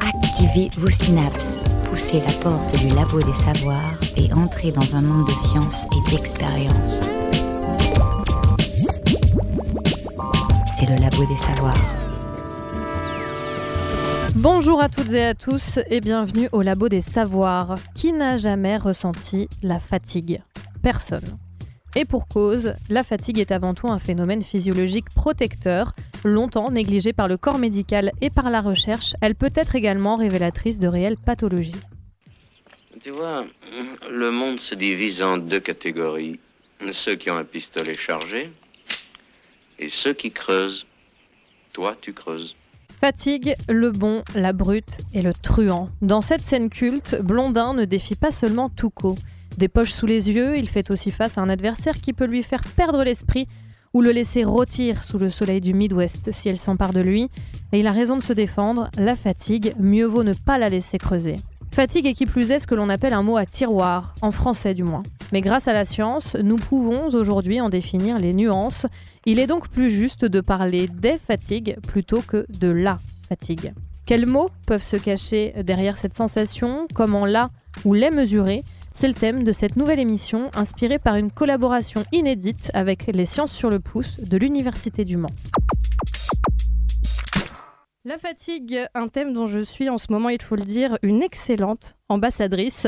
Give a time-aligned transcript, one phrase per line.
[0.00, 1.58] Activez vos synapses,
[1.88, 6.10] poussez la porte du labo des savoirs et entrez dans un monde de science et
[6.10, 7.00] d'expérience.
[10.66, 11.76] C'est le labo des savoirs.
[14.34, 17.74] Bonjour à toutes et à tous et bienvenue au Labo des Savoirs.
[17.94, 20.40] Qui n'a jamais ressenti la fatigue?
[20.80, 21.38] Personne.
[21.96, 25.94] Et pour cause, la fatigue est avant tout un phénomène physiologique protecteur,
[26.24, 29.14] longtemps négligé par le corps médical et par la recherche.
[29.20, 31.72] Elle peut être également révélatrice de réelles pathologies.
[33.02, 33.46] Tu vois,
[34.10, 36.38] le monde se divise en deux catégories.
[36.92, 38.52] Ceux qui ont un pistolet chargé
[39.78, 40.86] et ceux qui creusent.
[41.72, 42.54] Toi, tu creuses.
[43.00, 45.90] Fatigue, le bon, la brute et le truand.
[46.02, 49.14] Dans cette scène culte, Blondin ne défie pas seulement Touko.
[49.58, 52.44] Des poches sous les yeux, il fait aussi face à un adversaire qui peut lui
[52.44, 53.48] faire perdre l'esprit
[53.92, 57.28] ou le laisser rôtir sous le soleil du Midwest si elle s'empare de lui.
[57.72, 60.98] Et il a raison de se défendre, la fatigue, mieux vaut ne pas la laisser
[60.98, 61.34] creuser.
[61.72, 64.74] Fatigue est qui plus est ce que l'on appelle un mot à tiroir, en français
[64.74, 65.02] du moins.
[65.32, 68.86] Mais grâce à la science, nous pouvons aujourd'hui en définir les nuances.
[69.26, 73.72] Il est donc plus juste de parler des fatigues plutôt que de la fatigue.
[74.06, 76.86] Quels mots peuvent se cacher derrière cette sensation?
[76.94, 77.50] Comment la
[77.84, 78.62] ou les mesurer?
[79.00, 83.52] C'est le thème de cette nouvelle émission inspirée par une collaboration inédite avec les sciences
[83.52, 85.30] sur le pouce de l'Université du Mans.
[88.04, 91.22] La fatigue, un thème dont je suis en ce moment, il faut le dire, une
[91.22, 92.86] excellente ambassadrice.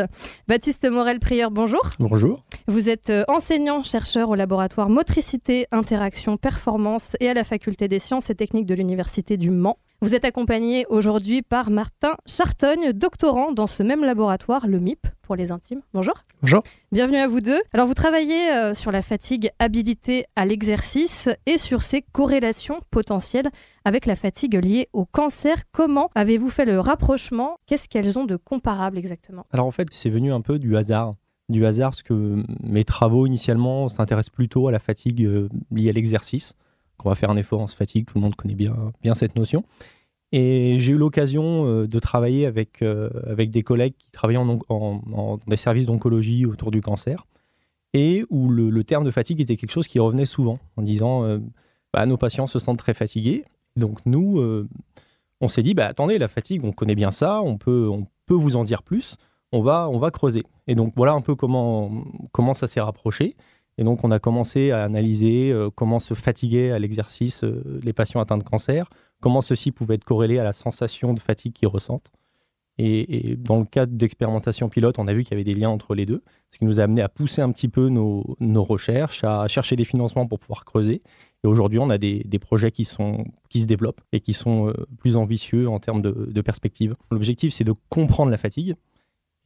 [0.48, 1.82] Baptiste Morel-Prieur, bonjour.
[1.98, 2.44] Bonjour.
[2.66, 7.98] Vous êtes euh, enseignant, chercheur au laboratoire Motricité, Interaction, Performance et à la Faculté des
[7.98, 9.78] Sciences et Techniques de l'Université du Mans.
[10.02, 15.36] Vous êtes accompagné aujourd'hui par Martin Chartogne, doctorant dans ce même laboratoire, le MIP pour
[15.36, 15.82] les intimes.
[15.92, 16.14] Bonjour.
[16.40, 16.62] Bonjour.
[16.90, 17.60] Bienvenue à vous deux.
[17.74, 23.50] Alors vous travaillez euh, sur la fatigue habilité à l'exercice et sur ses corrélations potentielles
[23.84, 25.58] avec la fatigue liée au cancer.
[25.70, 27.58] Comment avez-vous fait le rapprochement?
[27.66, 29.09] Qu'est-ce qu'elles ont de comparable exactement
[29.52, 31.14] Alors en fait, c'est venu un peu du hasard.
[31.48, 35.92] Du hasard parce que mes travaux initialement s'intéressent plutôt à la fatigue euh, liée à
[35.92, 36.54] l'exercice.
[36.96, 39.14] Quand on va faire un effort, on se fatigue, tout le monde connaît bien, bien
[39.14, 39.64] cette notion.
[40.32, 44.60] Et j'ai eu l'occasion euh, de travailler avec, euh, avec des collègues qui travaillaient en,
[44.68, 47.26] en, des services d'oncologie autour du cancer,
[47.94, 51.24] et où le, terme de fatigue était quelque chose qui revenait souvent, en disant
[51.92, 53.44] bah, nos patients se sentent très fatigués.
[53.74, 54.40] Donc nous,
[55.40, 58.34] on s'est dit, bah, attendez, la fatigue, on connaît bien ça, on peut, on peut
[58.34, 59.16] vous en dire plus,
[59.52, 60.44] on va, on va creuser.
[60.66, 61.90] Et donc voilà un peu comment,
[62.32, 63.36] comment ça s'est rapproché.
[63.78, 67.94] Et donc, on a commencé à analyser euh, comment se fatiguer à l'exercice euh, les
[67.94, 68.90] patients atteints de cancer,
[69.20, 72.12] comment ceci pouvait être corrélé à la sensation de fatigue qu'ils ressentent.
[72.82, 75.94] Et, dans le cadre d'expérimentation pilote, on a vu qu'il y avait des liens entre
[75.94, 79.22] les deux, ce qui nous a amené à pousser un petit peu nos, nos recherches,
[79.24, 81.02] à chercher des financements pour pouvoir creuser.
[81.44, 85.68] Et aujourd'hui, on a des, projets qui, se développent et qui sont euh, plus ambitieux
[85.68, 86.94] en termes de, de perspective.
[87.10, 88.74] L'objectif, c'est de comprendre la fatigue.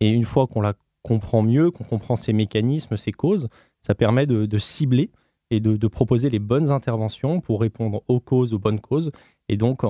[0.00, 3.48] Et une fois qu'on la comprend mieux, qu'on comprend ses mécanismes, ses causes,
[3.82, 5.10] ça permet de, cibler
[5.50, 9.12] et de, proposer les bonnes interventions pour répondre aux causes, aux bonnes causes,
[9.48, 9.82] et donc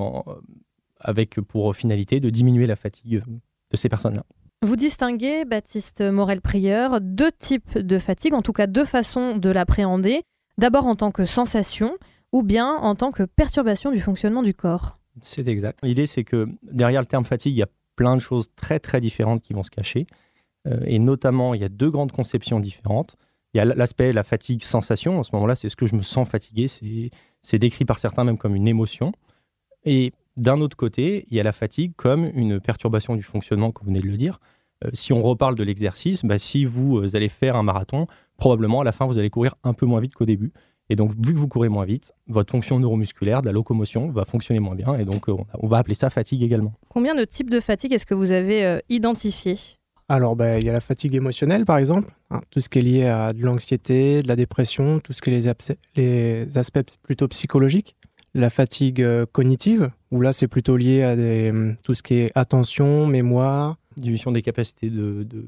[0.99, 3.23] avec pour finalité de diminuer la fatigue
[3.71, 4.23] de ces personnes-là.
[4.61, 10.23] Vous distinguez, Baptiste Morel-Prieur, deux types de fatigue, en tout cas deux façons de l'appréhender.
[10.57, 11.97] D'abord en tant que sensation
[12.31, 14.97] ou bien en tant que perturbation du fonctionnement du corps.
[15.21, 15.79] C'est exact.
[15.83, 18.99] L'idée, c'est que derrière le terme fatigue, il y a plein de choses très très
[18.99, 20.05] différentes qui vont se cacher.
[20.67, 23.15] Euh, et notamment, il y a deux grandes conceptions différentes.
[23.53, 25.19] Il y a l'aspect la fatigue sensation.
[25.19, 26.67] En ce moment-là, c'est ce que je me sens fatigué.
[27.41, 29.13] C'est décrit par certains même comme une émotion.
[29.85, 33.87] Et d'un autre côté, il y a la fatigue comme une perturbation du fonctionnement, comme
[33.87, 34.39] vous venez de le dire.
[34.85, 38.07] Euh, si on reparle de l'exercice, bah, si vous euh, allez faire un marathon,
[38.37, 40.51] probablement à la fin, vous allez courir un peu moins vite qu'au début.
[40.89, 44.23] Et donc, vu que vous courez moins vite, votre fonction neuromusculaire, de la locomotion, va
[44.25, 44.95] fonctionner moins bien.
[44.97, 46.73] Et donc, on, on va appeler ça fatigue également.
[46.89, 49.57] Combien de types de fatigue est-ce que vous avez euh, identifiés
[50.07, 52.83] alors, bah, il y a la fatigue émotionnelle, par exemple, hein, tout ce qui est
[52.83, 57.27] lié à de l'anxiété, de la dépression, tout ce qui est les, les aspects plutôt
[57.27, 57.95] psychologiques.
[58.35, 61.51] La fatigue euh, cognitive, où là, c'est plutôt lié à des,
[61.83, 63.77] tout ce qui est attention, mémoire.
[63.97, 65.47] Diminution des capacités de, de,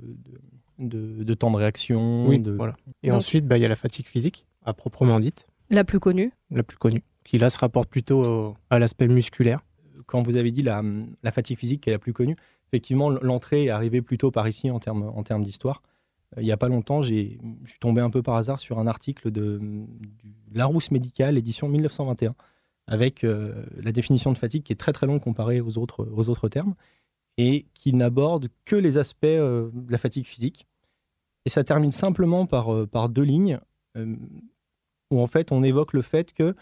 [0.79, 2.27] de, de temps de réaction.
[2.27, 2.51] Oui, de...
[2.51, 2.75] voilà.
[3.03, 5.47] Et Donc, ensuite, bah, il y a la fatigue physique, à proprement dite.
[5.69, 9.59] La plus connue La plus connue, qui là se rapporte plutôt au, à l'aspect musculaire.
[10.05, 10.81] Quand vous avez dit la,
[11.23, 12.35] la fatigue physique qui est la plus connue,
[12.71, 15.81] effectivement, l'entrée est arrivée plutôt par ici en termes, en termes d'histoire.
[16.35, 18.88] Euh, il n'y a pas longtemps, je suis tombé un peu par hasard sur un
[18.88, 22.35] article de, du Larousse médicale, édition 1921,
[22.88, 26.29] avec euh, la définition de fatigue qui est très très longue comparée aux autres, aux
[26.29, 26.75] autres termes,
[27.37, 30.65] et qui n'aborde que les aspects euh, de la fatigue physique.
[31.45, 33.59] Et ça termine simplement par, euh, par deux lignes,
[33.95, 34.15] euh,
[35.11, 36.55] où en fait on évoque le fait que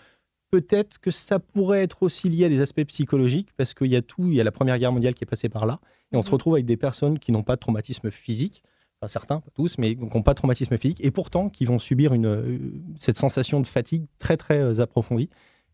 [0.52, 4.02] peut-être que ça pourrait être aussi lié à des aspects psychologiques, parce qu'il y a
[4.02, 5.80] tout, il y a la Première Guerre mondiale qui est passée par là,
[6.12, 6.34] et on se Mhm.
[6.34, 8.62] retrouve avec des personnes qui n'ont pas de traumatisme physique,
[9.02, 11.80] enfin certains, pas tous, mais qui n'ont pas de traumatisme physique, et pourtant qui vont
[11.80, 15.30] subir une, cette sensation de fatigue très très approfondie.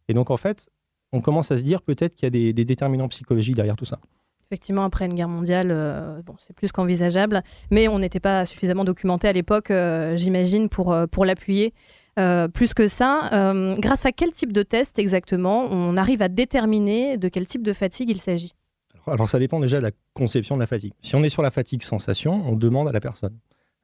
[0.07, 0.69] Et donc en fait,
[1.11, 3.85] on commence à se dire peut-être qu'il y a des, des déterminants psychologiques derrière tout
[3.85, 3.99] ça.
[4.51, 8.83] Effectivement, après une guerre mondiale, euh, bon, c'est plus qu'envisageable, mais on n'était pas suffisamment
[8.83, 11.73] documenté à l'époque, euh, j'imagine, pour, euh, pour l'appuyer.
[12.53, 13.29] Plus que ça,
[13.79, 17.73] grâce à quel type de test exactement on arrive à déterminer de quel type de
[17.73, 18.51] fatigue il s'agit?
[19.07, 20.93] Alors, ça dépend déjà de la conception de la fatigue.
[21.01, 23.39] Si on est sur la fatigue sensation, on demande à la personne.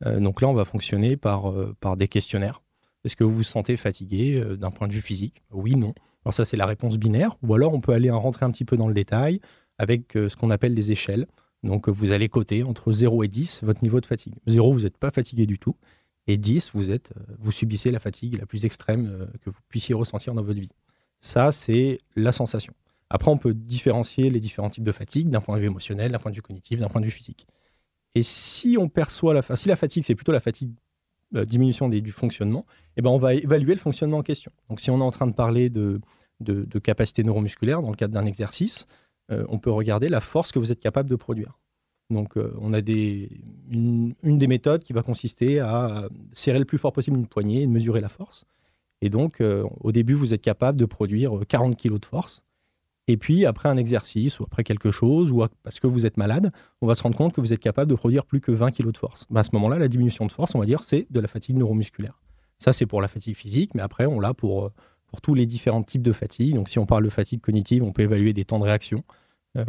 [0.05, 2.61] Donc là, on va fonctionner par, par des questionnaires.
[3.05, 5.41] Est-ce que vous vous sentez fatigué d'un point de vue physique?
[5.51, 5.93] Oui, non.
[6.23, 7.37] Alors ça, c'est la réponse binaire.
[7.41, 9.39] Ou alors, on peut aller en rentrer un petit peu dans le détail
[9.77, 11.27] avec euh, ce qu'on appelle des échelles.
[11.63, 14.35] Donc, euh, vous allez coter entre 0 et 10 votre niveau de fatigue.
[14.47, 15.75] 0, vous n'êtes pas fatigué du tout.
[16.27, 19.95] Et 10, vous, êtes, euh, vous subissez la fatigue la plus extrême que vous puissiez
[19.95, 20.71] ressentir dans votre vie.
[21.19, 22.73] Ça, c'est la sensation.
[23.09, 26.19] Après, on peut différencier les différents types de fatigue d'un point de vue émotionnel, d'un
[26.19, 27.47] point de vue cognitif, d'un point de vue physique.
[28.15, 30.71] Et si on perçoit la, fatigue, c'est plutôt la fatigue
[31.31, 32.65] diminution du fonctionnement,
[32.95, 34.51] eh ben on va évaluer le fonctionnement en question.
[34.69, 36.01] Donc, si on est en train de parler de,
[36.41, 38.87] de capacité neuromusculaire dans le cadre d'un exercice,
[39.31, 41.57] euh, on peut regarder la force que vous êtes capable de produire.
[42.09, 46.93] Donc, euh, on a une, des méthodes qui va consister à serrer le plus fort
[46.93, 48.45] possible une poignée et mesurer la force.
[49.01, 52.43] Et donc, euh, au début, vous êtes capable de produire euh, 40 kg de force.
[53.09, 56.51] Et puis, après un exercice ou après quelque chose, ou parce que vous êtes malade,
[56.81, 58.91] on va se rendre compte que vous êtes capable de produire plus que 20 kg
[58.91, 59.25] de force.
[59.29, 61.57] Ben, à ce moment-là, la diminution de force, on va dire, c'est de la fatigue
[61.57, 62.19] neuromusculaire.
[62.57, 64.71] Ça, c'est pour la fatigue physique, mais après, on l'a pour,
[65.07, 66.55] pour tous les différents types de fatigue.
[66.55, 69.03] Donc, si on parle de fatigue cognitive, on peut évaluer des temps de réaction.
[69.57, 69.63] Euh,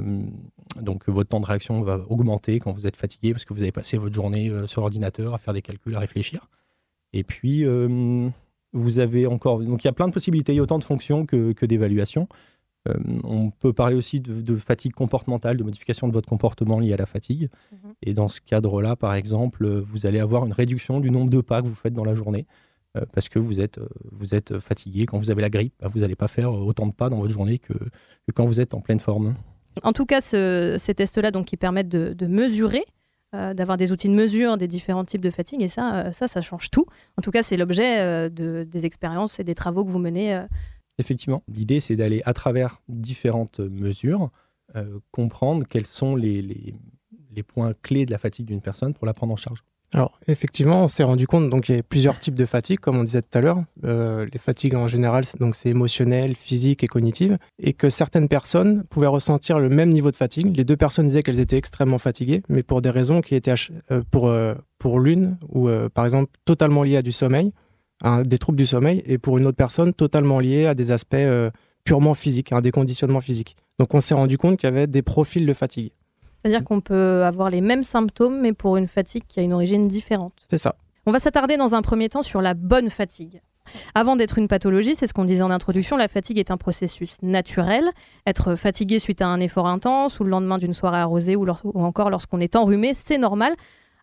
[0.80, 3.72] donc, votre temps de réaction va augmenter quand vous êtes fatigué parce que vous avez
[3.72, 6.48] passé votre journée euh, sur l'ordinateur à faire des calculs, à réfléchir.
[7.12, 8.28] Et puis, euh,
[8.72, 9.60] vous avez encore.
[9.60, 11.66] Donc, il y a plein de possibilités, il y a autant de fonctions que, que
[11.66, 12.28] d'évaluation.
[12.88, 12.94] Euh,
[13.24, 16.96] on peut parler aussi de, de fatigue comportementale, de modification de votre comportement lié à
[16.96, 17.48] la fatigue.
[17.72, 17.94] Mhm.
[18.02, 21.62] Et dans ce cadre-là, par exemple, vous allez avoir une réduction du nombre de pas
[21.62, 22.46] que vous faites dans la journée
[23.12, 25.06] parce que vous êtes, euh, vous êtes fatigué.
[25.06, 27.32] Quand vous avez la grippe, bah, vous n'allez pas faire autant de pas dans votre
[27.32, 29.34] journée que, que quand vous êtes en pleine forme.
[29.82, 32.84] En tout cas, ce- ces tests-là, donc, qui permettent de, de mesurer,
[33.34, 36.26] euh, d'avoir des outils de mesure des différents types de fatigue, et ça, euh, ça,
[36.28, 36.86] ça change tout.
[37.16, 40.34] En tout cas, c'est l'objet euh, de- des expériences et des travaux que vous menez.
[40.34, 40.46] euh.
[40.98, 44.30] Effectivement, l'idée c'est d'aller à travers différentes mesures,
[44.74, 46.74] euh, comprendre quels sont les, les,
[47.30, 49.62] les points clés de la fatigue d'une personne pour la prendre en charge.
[49.94, 52.98] Alors, effectivement, on s'est rendu compte donc il y a plusieurs types de fatigue, comme
[52.98, 53.64] on disait tout à l'heure.
[53.84, 58.84] Euh, les fatigues en général, donc c'est émotionnel, physique et cognitive, et que certaines personnes
[58.90, 60.54] pouvaient ressentir le même niveau de fatigue.
[60.54, 63.54] Les deux personnes disaient qu'elles étaient extrêmement fatiguées, mais pour des raisons qui étaient
[63.90, 67.52] euh, pour euh, pour l'une ou par exemple totalement liées à du sommeil,
[68.26, 71.16] des troubles du sommeil, et pour une autre personne totalement liées à des aspects
[71.82, 73.56] purement physiques, à des conditionnements physiques.
[73.78, 75.90] Donc, on s'est rendu compte qu'il y avait des profils de fatigue.
[76.48, 79.86] C'est-à-dire qu'on peut avoir les mêmes symptômes, mais pour une fatigue qui a une origine
[79.86, 80.32] différente.
[80.50, 80.76] C'est ça.
[81.04, 83.42] On va s'attarder dans un premier temps sur la bonne fatigue.
[83.94, 87.20] Avant d'être une pathologie, c'est ce qu'on disait en introduction, la fatigue est un processus
[87.20, 87.84] naturel.
[88.26, 91.60] Être fatigué suite à un effort intense ou le lendemain d'une soirée arrosée ou, lors-
[91.64, 93.52] ou encore lorsqu'on est enrhumé, c'est normal.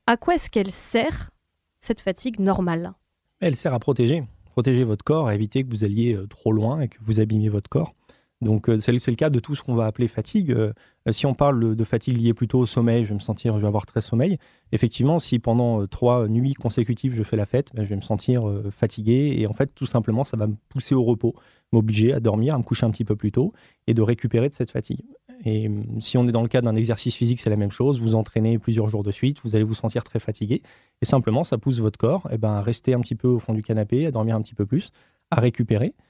[0.06, 1.32] À quoi est-ce qu'elle sert,
[1.80, 2.94] cette fatigue normale?
[3.40, 6.82] Elle sert à protéger, protéger votre corps, à éviter que vous alliez euh, trop loin
[6.82, 7.96] et que vous abîmiez votre corps.
[8.42, 10.52] Donc euh, c'est le cas de tout ce qu'on va appeler fatigue.
[10.52, 10.74] Euh,
[11.12, 13.68] si on parle de fatigue liée plutôt au sommeil, je vais me sentir, je vais
[13.68, 14.38] avoir très sommeil.
[14.72, 18.02] Effectivement, si pendant euh, trois nuits consécutives je fais la fête, ben, je vais me
[18.02, 21.36] sentir euh, fatigué et en fait tout simplement ça va me pousser au repos,
[21.72, 23.54] m'obliger à dormir, à me coucher un petit peu plus tôt
[23.88, 25.02] et de récupérer de cette fatigue.
[25.46, 28.02] Et hum, si on est dans le cas d'un exercice physique, c'est la même chose.
[28.02, 30.62] Vous entraînez plusieurs jours de suite, vous allez vous sentir très fatigué
[31.02, 33.54] et simplement ça pousse votre corps eh ben, à rester un petit peu au fond
[33.54, 34.92] du canapé, à dormir un petit peu plus,
[35.32, 36.05] à récupérer euh,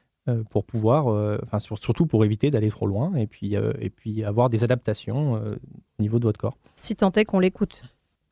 [0.50, 3.90] pour pouvoir, euh, enfin sur- surtout pour éviter d'aller trop loin et puis, euh, et
[3.90, 5.56] puis avoir des adaptations euh,
[6.00, 6.58] au niveau de votre corps.
[6.76, 7.84] Si tant est qu'on l'écoute.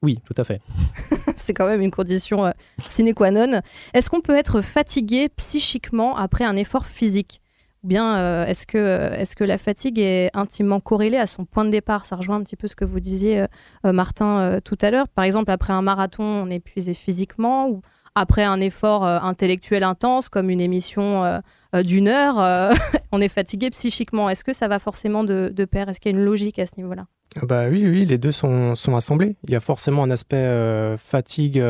[0.02, 0.62] Oui, tout à fait.
[1.38, 2.52] c'est quand même une condition euh,
[2.88, 3.62] sine qua non.
[3.94, 7.42] Est-ce qu'on peut être fatigué psychiquement après un effort physique?
[7.84, 11.46] Ou bien euh, est-ce que, euh, est que la fatigue est intimement corrélée à son
[11.46, 12.06] point de départ?
[12.06, 13.48] Ça rejoint un petit peu ce que vous disiez, euh,
[13.86, 15.08] euh, Martin, euh, tout à l'heure.
[15.10, 17.82] Par exemple, après un marathon, on est épuisé physiquement ou
[18.16, 21.40] après un effort euh, intellectuel intense comme une émission euh,
[21.76, 22.74] euh, d'une heure,
[23.12, 24.30] on est fatigué psychiquement.
[24.30, 25.90] Est-ce que ça va forcément de, pair?
[25.90, 27.08] Est-ce qu'il y a une logique à ce niveau-là?
[27.42, 29.36] Bah oui, oui, les deux sont, sont assemblés.
[29.48, 31.64] Il y a forcément un aspect fatigue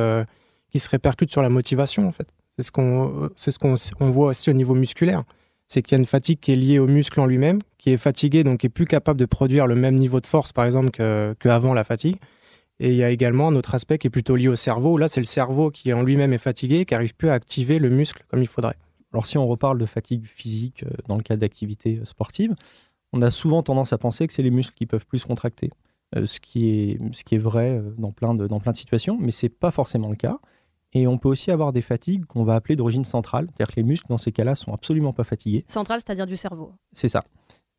[0.71, 2.27] qui se répercute sur la motivation, en fait.
[2.57, 5.23] C'est ce qu'on ce qu'on on voit aussi au niveau musculaire.
[5.69, 7.97] C'est qu'il y a une fatigue qui est liée au muscle en lui-même, qui est
[7.97, 10.91] fatigué, donc qui est plus capable de produire le même niveau de force, par exemple,
[11.39, 12.17] qu'avant la fatigue.
[12.79, 14.97] Et il y a également un autre aspect qui est plutôt lié au cerveau.
[14.97, 17.89] Là, c'est le cerveau qui en lui-même est fatigué, qui n'arrive plus à activer le
[17.89, 18.75] muscle comme il faudrait.
[19.13, 22.55] Alors si on reparle de fatigue physique dans le cadre d'activités sportives,
[23.13, 25.69] on a souvent tendance à penser que c'est les muscles qui peuvent plus contracter,
[26.15, 29.31] ce, qui est, ce qui est vrai dans plein de, dans plein de situations, mais
[29.31, 30.39] ce n'est pas forcément le cas.
[30.93, 33.83] Et on peut aussi avoir des fatigues qu'on va appeler d'origine centrale, c'est-à-dire que les
[33.83, 35.65] muscles dans ces cas-là sont absolument pas fatigués.
[35.67, 36.71] Centrale, c'est-à-dire du cerveau.
[36.93, 37.23] C'est ça.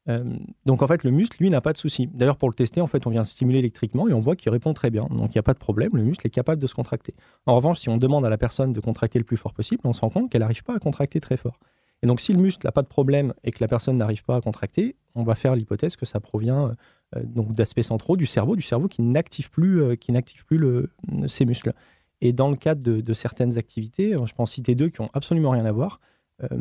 [0.08, 0.18] Euh,
[0.66, 2.08] donc en fait, le muscle, lui, n'a pas de souci.
[2.12, 4.50] D'ailleurs, pour le tester, en fait, on vient le stimuler électriquement et on voit qu'il
[4.50, 5.04] répond très bien.
[5.10, 7.14] Donc il n'y a pas de problème, le muscle est capable de se contracter.
[7.46, 9.92] En revanche, si on demande à la personne de contracter le plus fort possible, on
[9.92, 11.58] se rend compte qu'elle n'arrive pas à contracter très fort.
[12.02, 14.36] Et donc si le muscle n'a pas de problème et que la personne n'arrive pas
[14.36, 16.72] à contracter, on va faire l'hypothèse que ça provient
[17.16, 20.12] euh, d'aspects centraux du cerveau, du cerveau qui n'active plus, euh, qui
[20.46, 20.90] plus le,
[21.28, 21.72] ses muscles.
[22.20, 25.50] Et dans le cadre de, certaines activités, je peux en citer deux qui ont absolument
[25.50, 26.00] rien à voir.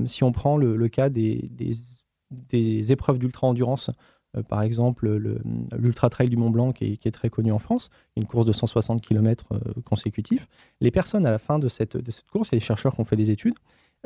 [0.07, 1.49] si on prend le, cas des
[2.51, 3.89] épreuves d'ultra-endurance,
[4.37, 5.09] euh, par exemple
[5.77, 9.01] l'Ultra Trail du Mont Blanc qui est, très connu en France, une course de 160
[9.01, 10.47] km euh, consécutifs.
[10.81, 11.97] Les personnes à la fin de cette,
[12.31, 13.55] course, il y a des chercheurs qui ont fait des études,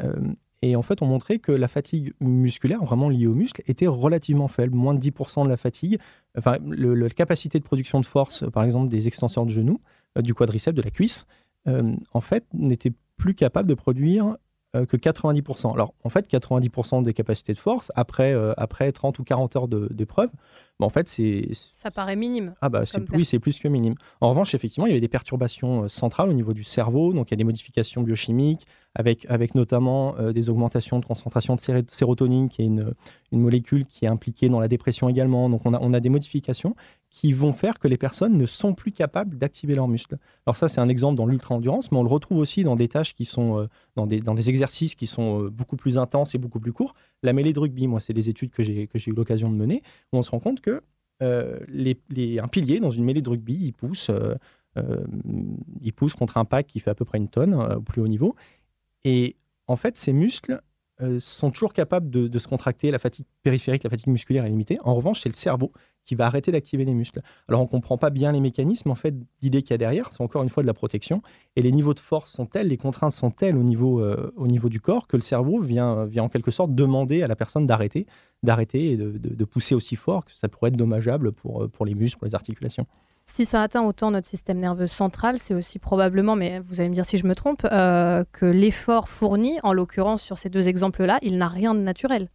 [0.01, 0.13] euh,
[0.61, 4.47] et en fait ont montré que la fatigue musculaire, vraiment liée au muscle, était relativement
[4.47, 5.99] faible, moins de 10% de la fatigue.
[6.37, 9.79] Enfin, la capacité de production de force, par exemple des extenseurs de genoux,
[10.19, 11.27] du quadriceps, de la cuisse,
[11.67, 14.35] en fait, n'était plus capable de produire
[14.85, 15.73] que 90%.
[15.73, 19.67] Alors, en fait, 90% des capacités de force, après, euh, après 30 ou 40 heures
[19.67, 20.29] d'épreuve,
[20.79, 21.49] bah, en fait, c'est...
[21.53, 22.53] Ça paraît minime.
[22.61, 23.95] Ah bah, c'est, oui, c'est plus que minime.
[24.21, 27.29] En revanche, effectivement, il y avait des perturbations euh, centrales au niveau du cerveau, donc
[27.29, 28.65] il y a des modifications biochimiques,
[28.97, 32.93] avec, notamment des augmentations de concentration de sérotonine, qui est une,
[33.31, 35.49] molécule qui est impliquée dans la dépression également.
[35.49, 36.75] Donc, on a, des modifications
[37.09, 40.17] qui vont faire que les personnes ne sont plus capables d'activer leurs muscles.
[40.45, 43.15] Alors ça, c'est un exemple dans l'ultra-endurance, mais on le retrouve aussi dans des tâches
[43.15, 46.73] qui sont, euh, dans, des, exercices qui sont euh, beaucoup plus intenses et beaucoup plus
[46.73, 46.93] courts.
[47.23, 50.17] La mêlée de rugby, moi, c'est des études que j'ai eu l'occasion de mener, où
[50.17, 50.81] on se rend compte que
[51.23, 54.11] euh, un pilier dans une mêlée de rugby, il pousse,
[55.81, 58.07] il pousse contre un pack qui fait à peu près une tonne au plus haut
[58.07, 58.35] niveau.
[59.03, 59.35] Et
[59.67, 60.61] en fait, ces muscles,
[61.19, 62.89] sont toujours capables de, se contracter.
[62.89, 64.79] La fatigue périphérique, la fatigue musculaire est limitée.
[64.83, 65.71] En revanche, c'est le cerveau
[66.05, 67.21] qui va arrêter d'activer les muscles.
[67.47, 70.09] Alors on ne comprend pas bien les mécanismes, en fait, l'idée qu'il y a derrière,
[70.11, 71.21] c'est encore une fois de la protection.
[71.57, 74.31] Et les niveaux de force sont tels, les contraintes sont telles au niveau, euh,
[74.69, 78.07] du corps que le cerveau vient, vient en quelque sorte demander à la personne d'arrêter,
[78.41, 81.85] d'arrêter et de, de, pousser aussi fort que ça pourrait être dommageable pour, euh, pour
[81.85, 82.87] les muscles, pour les articulations.
[83.29, 86.93] Si ça atteint autant notre système nerveux central, c'est aussi probablement, mais vous allez me
[86.93, 91.19] dire si je me trompe, euh, que l'effort fourni, en l'occurrence sur ces deux exemples-là,
[91.21, 92.29] il n'a rien de naturel.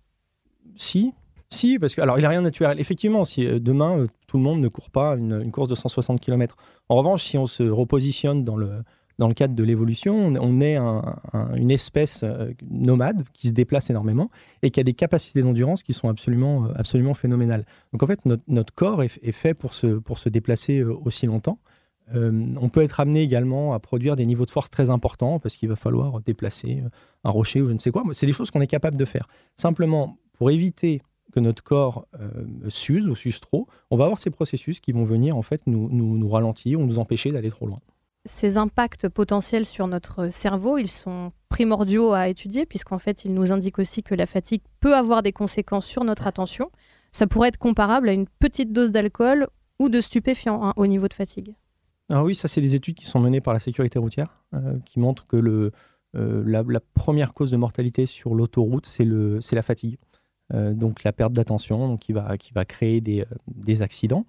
[0.76, 1.12] Si,
[1.50, 2.78] si, parce que alors il n'y a rien de naturel.
[2.78, 6.20] Effectivement, si euh, demain euh, tout le monde ne court pas une, course de 160
[6.20, 6.56] km.
[6.88, 8.82] En revanche, si on se repositionne dans le
[9.18, 14.30] dans le cadre de l'évolution, on, est une espèce euh, nomade qui se déplace énormément
[14.62, 17.64] et qui a des capacités d'endurance qui sont absolument, absolument phénoménales.
[17.92, 21.58] Donc en fait, notre, corps est, fait pour se, pour se déplacer aussi longtemps.
[22.12, 25.68] on peut être amené également à produire des niveaux de force très importants parce qu'il
[25.68, 26.82] va falloir déplacer
[27.24, 28.02] un rocher ou je ne sais quoi.
[28.12, 29.28] C'est des choses qu'on est capable de faire.
[29.56, 31.02] Simplement, pour éviter
[31.32, 32.28] que notre corps euh,
[32.68, 35.88] s'use ou s'use trop, on va avoir ces processus qui vont venir en fait nous,
[35.90, 37.80] nous, ralentir ou nous empêcher d'aller trop loin.
[38.24, 43.50] Ces impacts potentiels sur notre cerveau, ils sont primordiaux à étudier puisqu'en fait, ils nous
[43.52, 46.70] indiquent aussi que la fatigue peut avoir des conséquences sur notre attention.
[47.10, 49.48] Ça pourrait être comparable à une petite dose d'alcool
[49.80, 51.56] ou de stupéfiants hein, au niveau de fatigue.
[52.10, 55.00] Ah oui, ça c'est des études qui sont menées par la sécurité routière euh, qui
[55.00, 59.98] montrent que euh, la, première cause de mortalité sur l'autoroute, c'est la fatigue.
[60.54, 64.26] Euh, donc la perte d'attention, qui va, qui va créer des accidents.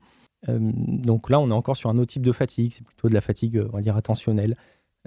[0.49, 3.13] Euh, donc là, on est encore sur un autre type de fatigue, c'est plutôt de
[3.13, 4.55] la fatigue, on va dire, attentionnelle.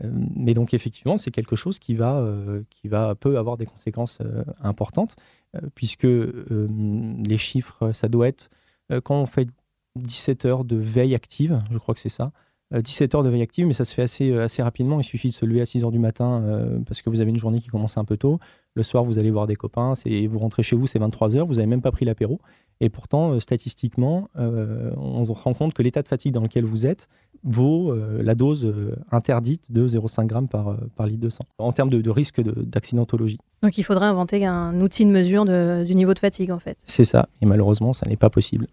[0.03, 2.23] mais donc effectivement, c'est quelque chose qui va,
[2.69, 4.19] qui va peut avoir des conséquences
[4.61, 5.17] importantes,
[5.75, 8.51] puisque les chiffres, ça doit être
[9.05, 9.49] quand on fait
[9.97, 12.33] 17 heures de veille active, je crois que c'est ça,
[12.75, 15.01] 17 heures de veille active, mais ça se fait assez, assez rapidement.
[15.01, 16.45] Il suffit de se lever à 6 heures du matin
[16.87, 18.39] parce que vous avez une journée qui commence un peu tôt.
[18.75, 19.95] Le soir, vous allez voir des copains,
[20.29, 22.39] vous rentrez chez vous, c'est 23 heures, vous n'avez même pas pris l'apéro.
[22.81, 26.65] Et pourtant, euh, statistiquement, euh, on se rend compte que l'état de fatigue dans lequel
[26.65, 27.09] vous êtes
[27.45, 28.73] vaut euh, la dose
[29.11, 33.39] interdite de 0,5 g par, par litre de sang, en termes de, risque d'accidentologie.
[33.63, 36.79] Donc il faudrait inventer un outil de mesure du niveau de fatigue, en fait.
[36.85, 38.67] C'est ça, et malheureusement, ça n'est pas possible.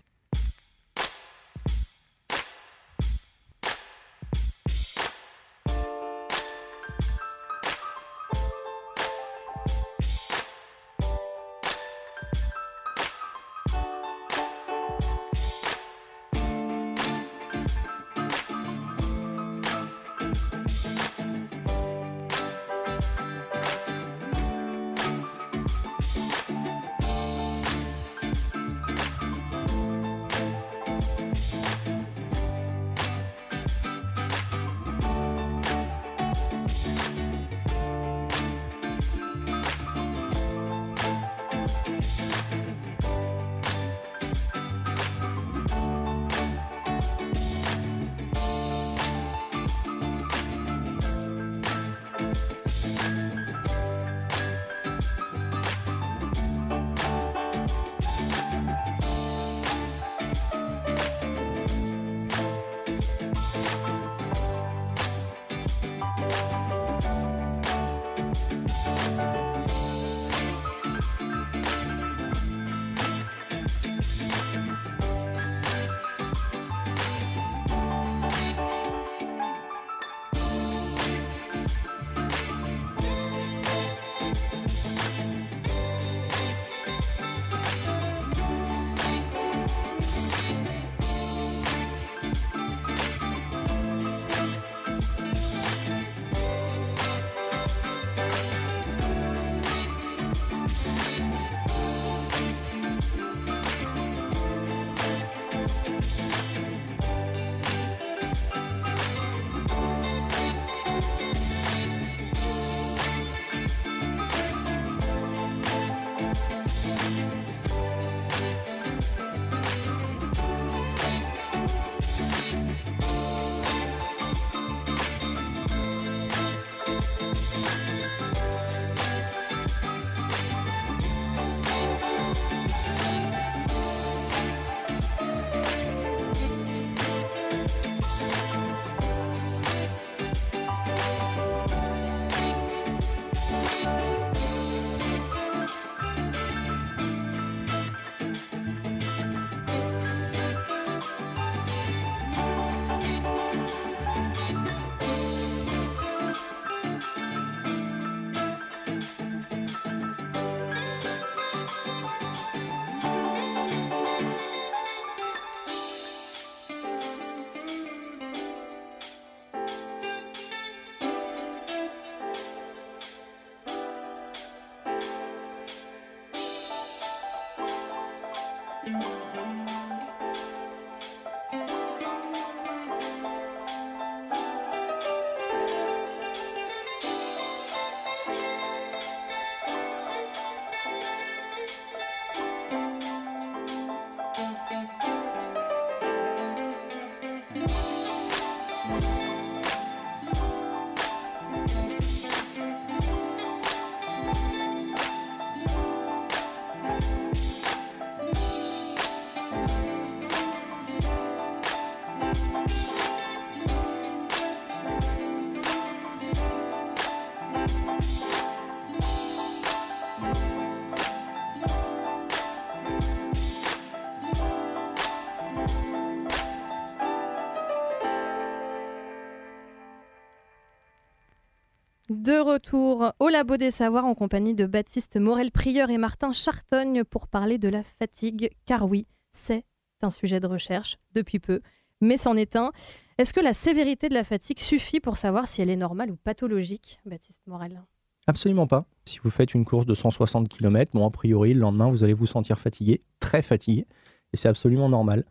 [232.44, 237.58] Retour au Labo des Savoirs en compagnie de Baptiste Morel-Prieur et Martin Chartogne pour parler
[237.58, 239.66] de la fatigue, car oui, c'est
[240.02, 241.62] un sujet de recherche depuis peu,
[242.02, 242.72] mais c'en est un.
[243.18, 246.18] Est-ce que la sévérité de la fatigue suffit pour savoir si elle est normale ou
[246.18, 247.82] pathologique, Baptiste Morel?
[248.28, 248.86] Absolument pas.
[249.06, 252.14] Si vous faites une course de 160 km, bon, a priori, le lendemain, vous allez
[252.14, 253.86] vous sentir fatigué, très fatigué,
[254.34, 255.26] et c'est absolument normal.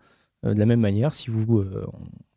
[0.44, 1.86] Euh, de la même manière, si vous euh,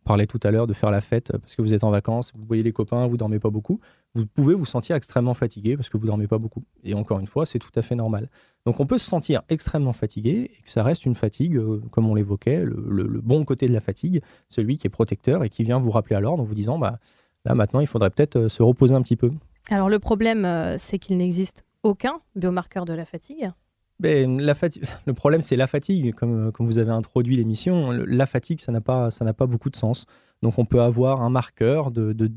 [0.06, 2.46] parlait tout à l'heure de faire la fête parce que vous êtes en vacances, vous
[2.46, 3.82] voyez les copains, vous dormez pas beaucoup,
[4.14, 6.64] vous pouvez vous sentir extrêmement fatigué parce que vous dormez pas beaucoup.
[6.84, 8.30] Et encore une fois, c'est tout à fait normal.
[8.66, 12.08] Donc on peut se sentir extrêmement fatigué et que ça reste une fatigue, euh, comme
[12.10, 15.80] on l'évoquait, le, bon côté de la fatigue, celui qui est protecteur et qui vient
[15.80, 17.00] vous rappeler à l'ordre en vous disant, bah,
[17.44, 19.32] là maintenant, il faudrait peut-être euh, se reposer un petit peu.
[19.70, 23.52] Alors le problème, euh, c'est qu'il n'existe aucun biomarqueur de la fatigue.
[24.00, 24.54] Ben, la
[25.06, 26.14] le problème, c'est la fatigue.
[26.14, 29.76] Comme, comme vous avez introduit l'émission, la fatigue, ça n'a pas, ça pas beaucoup de
[29.76, 30.06] sens.
[30.42, 32.30] Donc, on peut avoir un marqueur de, de,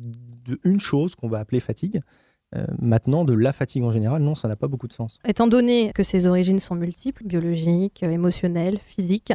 [0.65, 2.01] une chose qu'on va appeler fatigue.
[2.57, 5.19] Euh, maintenant, de la fatigue en général, non, ça n'a pas beaucoup de sens.
[5.27, 9.35] Étant donné que ces origines sont multiples, biologiques, émotionnelles, physiques,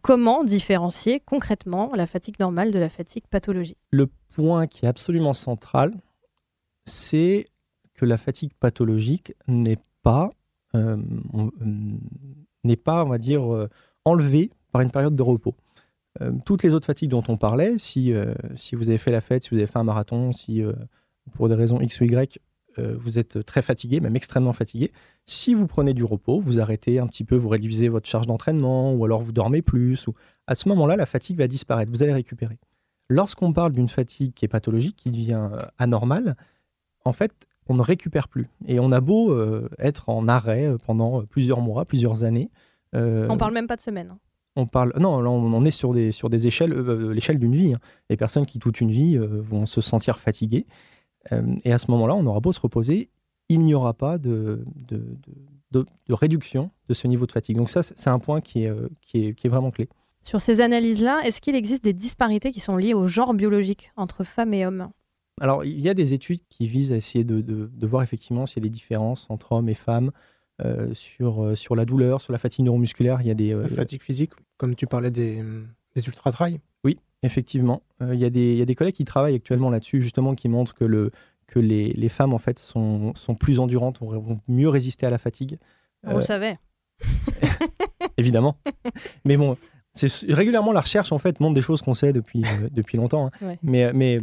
[0.00, 3.76] comment différencier concrètement la fatigue normale de la fatigue pathologique?
[3.90, 5.92] Le point qui est absolument central,
[6.86, 7.44] c'est
[7.92, 10.43] que la fatigue pathologique n'est pas euh, euh,
[12.64, 13.68] n'est pas, on va dire, euh,
[14.04, 15.54] enlevé par une période de repos.
[16.44, 18.12] toutes les autres fatigues dont on parlait, si,
[18.56, 20.62] si vous avez fait la fête, si vous avez fait un marathon, si
[21.32, 22.40] pour des raisons X ou Y,
[22.76, 24.90] vous êtes très fatigué, même extrêmement fatigué.
[25.26, 28.92] Si vous prenez du repos, vous arrêtez un petit peu, vous réduisez votre charge d'entraînement,
[28.92, 30.14] ou alors vous dormez plus, ou...
[30.48, 32.58] à ce moment-là, la fatigue va disparaître, vous allez récupérer.
[33.08, 36.36] Lorsqu'on parle d'une fatigue qui est pathologique, qui devient anormale,
[37.04, 37.32] en fait,
[37.68, 38.48] on ne récupère plus.
[38.66, 42.50] Et on a beau euh, être en arrêt euh, pendant euh, plusieurs mois, plusieurs années.
[42.94, 44.10] Euh, on parle même pas de semaine.
[44.12, 44.18] Hein.
[44.56, 46.72] On parle, non, on est sur des, sur des échelles,
[47.10, 47.74] l'échelle d'une vie.
[47.74, 47.80] Hein.
[48.08, 50.64] Les personnes qui toute une vie vont se sentir fatiguées.
[51.64, 53.10] et à ce moment-là, on aura beau se reposer,
[53.48, 55.02] il n'y aura pas de, de,
[55.72, 57.56] de, de, réduction de ce niveau de fatigue.
[57.56, 59.88] Donc ça, c'est un point qui est, qui, est, qui est vraiment clé.
[60.22, 64.22] Sur ces analyses-là, est-ce qu'il existe des disparités qui sont liées au genre biologique entre
[64.22, 64.88] femmes et hommes?
[65.40, 68.66] Alors, il y a des études qui visent à essayer de, voir effectivement s'il y
[68.66, 70.10] a des différences entre hommes et femmes
[70.64, 73.20] euh, sur, euh, sur la douleur, sur la fatigue neuromusculaire.
[73.20, 75.42] Il y a des, euh, la fatigue physique, comme tu parlais des,
[75.96, 77.82] des ultra-trails Oui, effectivement.
[78.00, 80.48] il, y a des, il y a des collègues qui travaillent actuellement là-dessus, justement, qui
[80.48, 81.10] montrent que, le,
[81.48, 85.18] que les, les femmes, en fait, sont, sont plus endurantes, vont mieux résister à la
[85.18, 85.58] fatigue.
[86.06, 86.58] On le savait.
[88.18, 88.56] Évidemment.
[89.24, 89.56] Mais bon,
[90.28, 93.30] régulièrement la recherche en fait montre des choses qu'on sait depuis, depuis longtemps.
[93.42, 93.56] Hein.
[93.62, 94.20] Mais, mais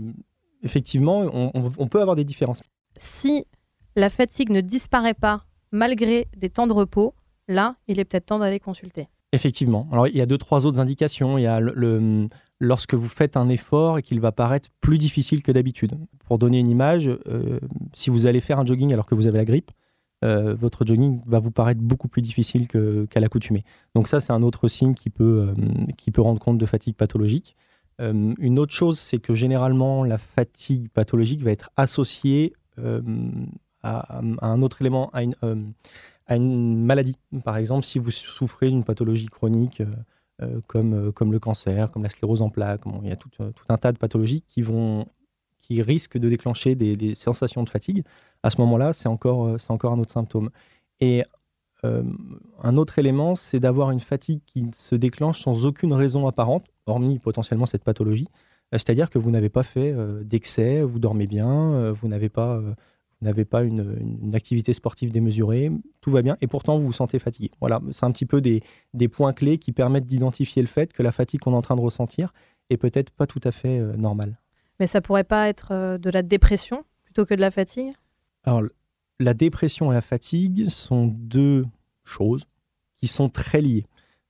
[0.64, 2.62] effectivement, on, peut avoir des différences.
[2.98, 3.46] Si
[3.96, 7.14] la fatigue ne disparaît pas malgré des temps de repos,
[7.48, 9.08] là, il est peut-être temps d'aller consulter.
[9.34, 9.88] Effectivement.
[9.92, 11.38] Alors, il y a deux, trois autres indications.
[11.38, 12.28] Il y a le,
[12.60, 15.94] lorsque vous faites un effort et qu'il va paraître plus difficile que d'habitude.
[16.26, 17.60] Pour donner une image, euh,
[17.94, 19.72] si vous allez faire un jogging alors que vous avez la grippe,
[20.24, 23.64] euh, votre jogging va vous paraître beaucoup plus difficile qu'à l'accoutumée.
[23.96, 25.56] Donc ça, c'est un autre signe qui peut, euh,
[25.98, 27.56] qui peut rendre compte de fatigue pathologique.
[28.02, 33.02] Euh, une autre chose, c'est que généralement, la fatigue pathologique va être associée euh,
[33.84, 35.56] à, un autre élément, à une, euh,
[36.28, 37.16] à une, maladie.
[37.44, 39.84] Par exemple, si vous souffrez d'une pathologie chronique
[40.66, 43.30] comme, comme le cancer, comme la sclérose en plaques, il y a tout,
[43.70, 45.06] un tas de pathologies qui, vont,
[45.60, 48.04] qui risquent de déclencher des, sensations de fatigue.
[48.42, 50.50] À ce moment-là, c'est encore, encore un autre symptôme.
[51.86, 52.04] Euh,
[52.62, 57.20] un autre élément, c'est d'avoir une fatigue qui se déclenche sans aucune raison apparente, hormis
[57.20, 58.28] potentiellement cette pathologie.
[58.74, 62.62] Euh, c'est-à-dire que vous n'avez pas fait euh, d'excès, vous dormez bien, vous n'avez pas,
[63.22, 67.52] n'avez pas une, activité sportive démesurée, tout va bien, et pourtant vous vous sentez fatigué.
[67.60, 68.62] Voilà, c'est un petit peu des,
[68.94, 71.76] des, points clés qui permettent d'identifier le fait que la fatigue qu'on est en train
[71.76, 72.34] de ressentir
[72.70, 74.40] est peut-être pas tout à fait normale.
[74.80, 77.94] Mais ça pourrait pas être de la dépression plutôt que de la fatigue?
[78.46, 78.64] Alors,
[79.22, 81.66] la dépression et la fatigue sont deux
[82.04, 82.44] choses
[82.98, 83.86] qui sont très liées.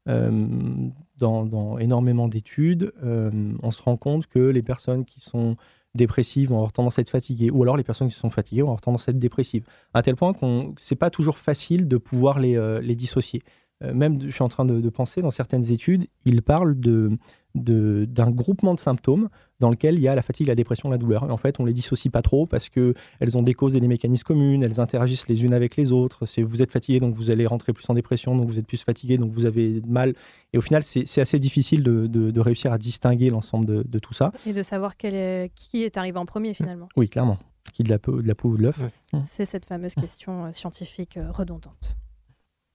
[0.07, 5.55] Euh, dans, énormément d'études, euh, on se rend compte que les personnes qui sont
[5.93, 8.69] dépressives vont avoir tendance à être fatiguées, ou alors les personnes qui sont fatiguées vont
[8.69, 12.39] avoir tendance à être dépressives, à tel point qu'on c'est pas toujours facile de pouvoir
[12.39, 13.43] les, euh, les dissocier.
[13.81, 17.17] Même, je suis en train de, de, penser, dans certaines études, ils parlent de,
[17.55, 21.25] d'un groupement de symptômes dans lequel il y a la fatigue, la dépression, la douleur.
[21.25, 23.79] Et en fait, on les dissocie pas trop parce que elles ont des causes et
[23.79, 26.25] des mécanismes communs, elles interagissent les unes avec les autres.
[26.25, 28.83] Si vous êtes fatigué, donc vous allez rentrer plus en dépression, donc vous êtes plus
[28.83, 30.13] fatigué, donc vous avez mal.
[30.53, 34.13] Et au final, c'est assez difficile de, de, réussir à distinguer l'ensemble de, de, tout
[34.13, 34.31] ça.
[34.47, 36.89] Et de savoir quel est, qui est arrivé en premier finalement.
[36.97, 37.37] Oui, clairement.
[37.73, 38.79] Qui de la, peau, de la peau ou de l'œuf.
[39.25, 41.95] C'est cette fameuse question euh, scientifique euh, redondante.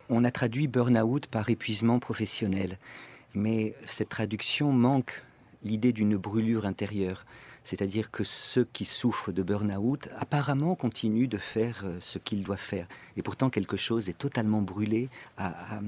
[0.09, 2.79] On a traduit burn-out par épuisement professionnel
[3.37, 5.23] mais cette traduction manque
[5.63, 7.25] l'idée d'une brûlure intérieure.
[7.63, 12.59] C'est-à-dire que ceux qui souffrent de burn-out apparemment continuent de faire euh, ce qu'ils doivent
[12.59, 12.87] faire.
[13.17, 15.81] Et pourtant, quelque chose est totalement brûlé à,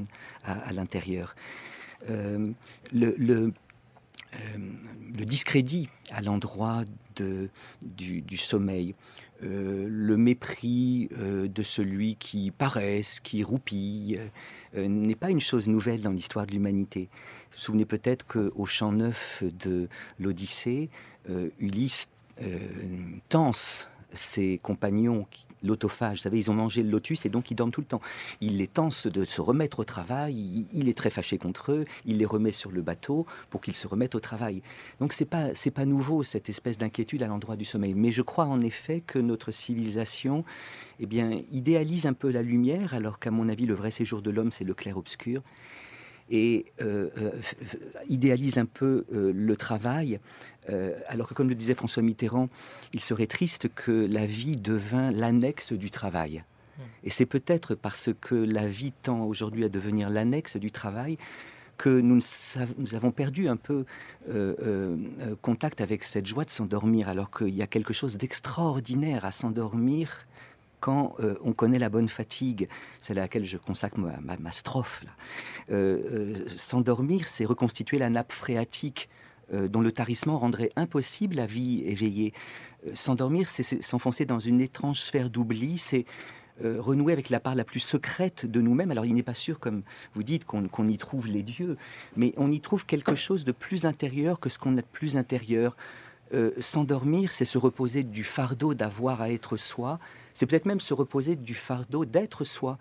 [0.72, 1.34] l'intérieur.
[2.10, 2.44] Euh,
[5.24, 6.84] discrédit à l'endroit
[7.16, 8.94] du, sommeil,
[9.40, 14.20] le mépris de celui qui paraisse, qui roupille,
[14.74, 17.08] n'est pas une chose nouvelle dans l'histoire de l'humanité.
[17.58, 19.88] Souvenez peut-être qu'au champ neuf de
[20.20, 20.90] l'Odyssée,
[21.28, 22.08] euh, Ulysse
[22.42, 22.58] euh,
[23.28, 25.26] tense ses compagnons,
[25.62, 28.00] l'autophage, vous savez, ils ont mangé le lotus et donc ils dorment tout le temps.
[28.40, 32.18] Il les tense de se remettre au travail, il, est très fâché contre eux, il
[32.18, 34.62] les remet sur le bateau pour qu'ils se remettent au travail.
[35.00, 38.22] Donc c'est pas c'est pas nouveau cette espèce d'inquiétude à l'endroit du sommeil, mais je
[38.22, 40.44] crois en effet que notre civilisation
[41.00, 44.30] eh bien idéalise un peu la lumière alors qu'à mon avis le vrai séjour de
[44.30, 45.42] l'homme c'est le clair obscur
[46.30, 47.30] et euh, euh,
[48.08, 50.20] idéalise un peu euh, le travail,
[51.08, 52.50] alors que comme le disait François Mitterrand,
[52.92, 56.44] il serait triste que la vie devint l'annexe du travail.
[56.76, 56.82] Hmm.
[57.04, 61.16] Et c'est peut-être parce que la vie tend aujourd'hui à devenir l'annexe du travail
[61.78, 62.20] que nous,
[62.76, 63.86] nous, avons perdu un peu
[65.40, 70.27] contact avec cette joie de s'endormir, alors qu'il y a quelque chose d'extraordinaire à s'endormir
[70.80, 72.68] quand euh, on connaît la bonne fatigue,
[73.00, 75.04] c'est à laquelle je consacre ma, strophe.
[75.70, 79.08] Euh, euh, s'endormir, c'est reconstituer la nappe phréatique
[79.50, 82.34] dont le tarissement rendrait impossible la vie éveillée.
[82.92, 86.04] S'endormir, c'est s'enfoncer dans une étrange sphère d'oubli, c'est
[86.62, 88.90] renouer avec la part la plus secrète de nous-mêmes.
[88.90, 91.78] Alors il n'est pas sûr, comme vous dites, qu'on y trouve les dieux,
[92.14, 95.16] mais on y trouve quelque chose de plus intérieur que ce qu'on a de plus
[95.16, 95.78] intérieur.
[96.60, 99.98] S'endormir, c'est se reposer du fardeau d'avoir à être soi,
[100.38, 102.78] c'est peut-être même se reposer du fardeau d'être soi.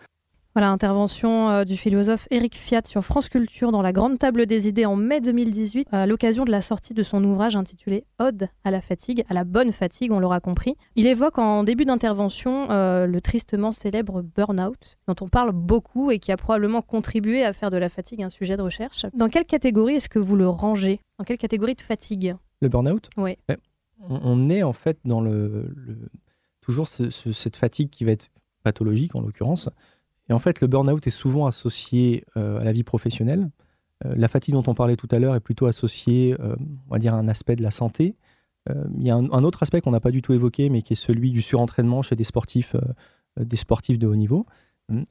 [0.54, 4.67] Voilà, intervention euh, du philosophe Éric Fiat sur France Culture dans la Grande Table des
[4.67, 8.70] Idées en mai 2018, à l'occasion de la sortie de son ouvrage intitulé Ode à
[8.70, 10.76] la fatigue, à la bonne fatigue, on l'aura compris.
[10.96, 16.20] Il évoque en début d'intervention euh, le tristement célèbre burn-out, dont on parle beaucoup et
[16.20, 19.08] qui a probablement contribué à faire de la fatigue un sujet de recherche.
[19.15, 21.00] Dans quelle catégorie est-ce que vous le rangez?
[21.17, 22.36] Dans quelle catégorie de fatigue?
[22.62, 23.10] Le burn-out?
[23.17, 23.36] Oui.
[24.10, 25.72] On est en fait dans le
[26.67, 28.30] toujours cette fatigue qui va être
[28.62, 29.69] pathologique en l'occurrence.
[30.27, 33.49] Et en fait, le burn-out est souvent associé euh, à la vie professionnelle.
[34.06, 36.58] Euh, la fatigue dont on parlait tout à l'heure est plutôt associée, euh,
[36.89, 38.17] on va dire, à un aspect de la santé.
[38.97, 40.97] Il y a un, autre aspect qu'on n'a pas du tout évoqué, mais qui est
[40.97, 42.75] celui du surentraînement chez des sportifs,
[43.39, 44.45] des sportifs de haut niveau.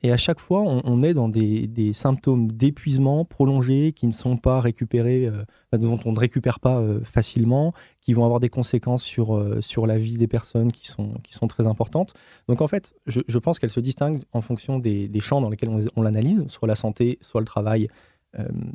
[0.03, 4.61] Et à chaque fois, on, est dans des, symptômes d'épuisement prolongé qui ne sont pas
[4.61, 5.45] récupérés, euh,
[5.77, 9.87] dont on ne récupère pas euh, facilement, qui vont avoir des conséquences sur, euh, sur
[9.87, 12.15] la vie des personnes qui sont, qui sont très importantes.
[12.49, 16.03] Donc en fait, je, pense qu'elle se distingue en fonction des, champs dans lesquels on,
[16.03, 17.89] l'analyse, soit la santé, soit le travail,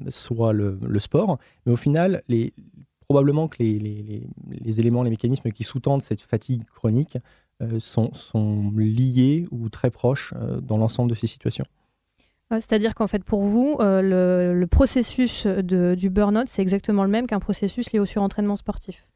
[0.10, 1.40] soit le, sport.
[1.66, 2.24] Mais au final,
[3.08, 7.18] probablement que les, éléments, les mécanismes qui sous-tendent cette fatigue chronique
[7.80, 11.65] sont, sont, liés ou très proches euh, dans l'ensemble de ces situations.
[12.50, 14.02] C'est-à-dire qu'en fait, pour vous, euh,
[14.54, 19.08] le, processus de, du burn-out, c'est exactement le même qu'un processus lié au surentraînement sportif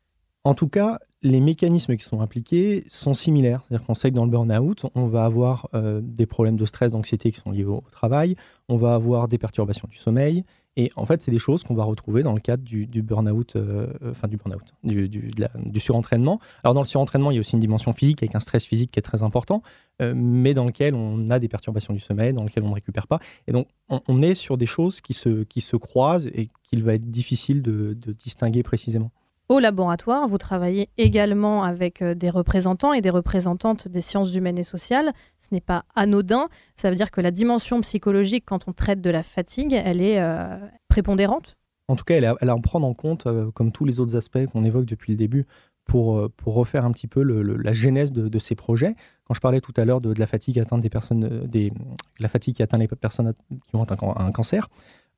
[0.45, 3.61] En tout cas, les mécanismes qui sont impliqués sont similaires.
[3.67, 5.67] C'est-à-dire qu'on sait que dans le burn-out, on va avoir
[6.01, 8.37] des problèmes de stress, d'anxiété qui sont liés au travail,
[8.69, 10.45] on va avoir des perturbations du sommeil,
[10.77, 13.87] et en fait, c'est des choses qu'on va retrouver dans le cadre du, burn-out, euh,
[14.11, 16.39] enfin du burn-out, du, surentraînement.
[16.63, 18.91] Alors dans le surentraînement, il y a aussi une dimension physique avec un stress physique
[18.91, 19.61] qui est très important,
[20.01, 23.07] euh, mais dans lequel on a des perturbations du sommeil, dans lequel on ne récupère
[23.07, 23.19] pas.
[23.47, 26.95] Et donc, on, est sur des choses qui se, qui se croisent et qu'il va
[26.95, 29.11] être difficile de distinguer précisément.
[29.47, 34.57] Au laboratoire, vous travaillez également avec euh, des représentants et des représentantes des sciences humaines
[34.57, 35.13] et sociales.
[35.39, 36.47] Ce n'est pas anodin.
[36.75, 40.19] Ça veut dire que la dimension psychologique, quand on traite de la fatigue, elle est
[40.19, 43.85] euh, prépondérante En tout cas, elle est à, en prendre en compte, euh, comme tous
[43.85, 45.45] les autres aspects qu'on évoque depuis le début,
[45.85, 48.95] pour, pour refaire un petit peu la genèse de, ces projets.
[49.25, 51.71] Quand je parlais tout à l'heure de, la fatigue atteinte des personnes, des,
[52.19, 53.31] la fatigue qui atteint les personnes
[53.67, 53.85] qui ont
[54.17, 54.67] un, cancer,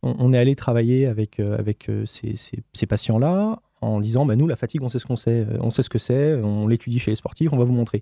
[0.04, 4.90] on, est allé travailler avec, avec ces patients-là en disant bah, nous la fatigue on
[4.90, 7.52] sait ce qu'on sait, euh, on sait ce que c'est, on l'étudie chez les sportifs,
[7.52, 8.02] on va vous montrer.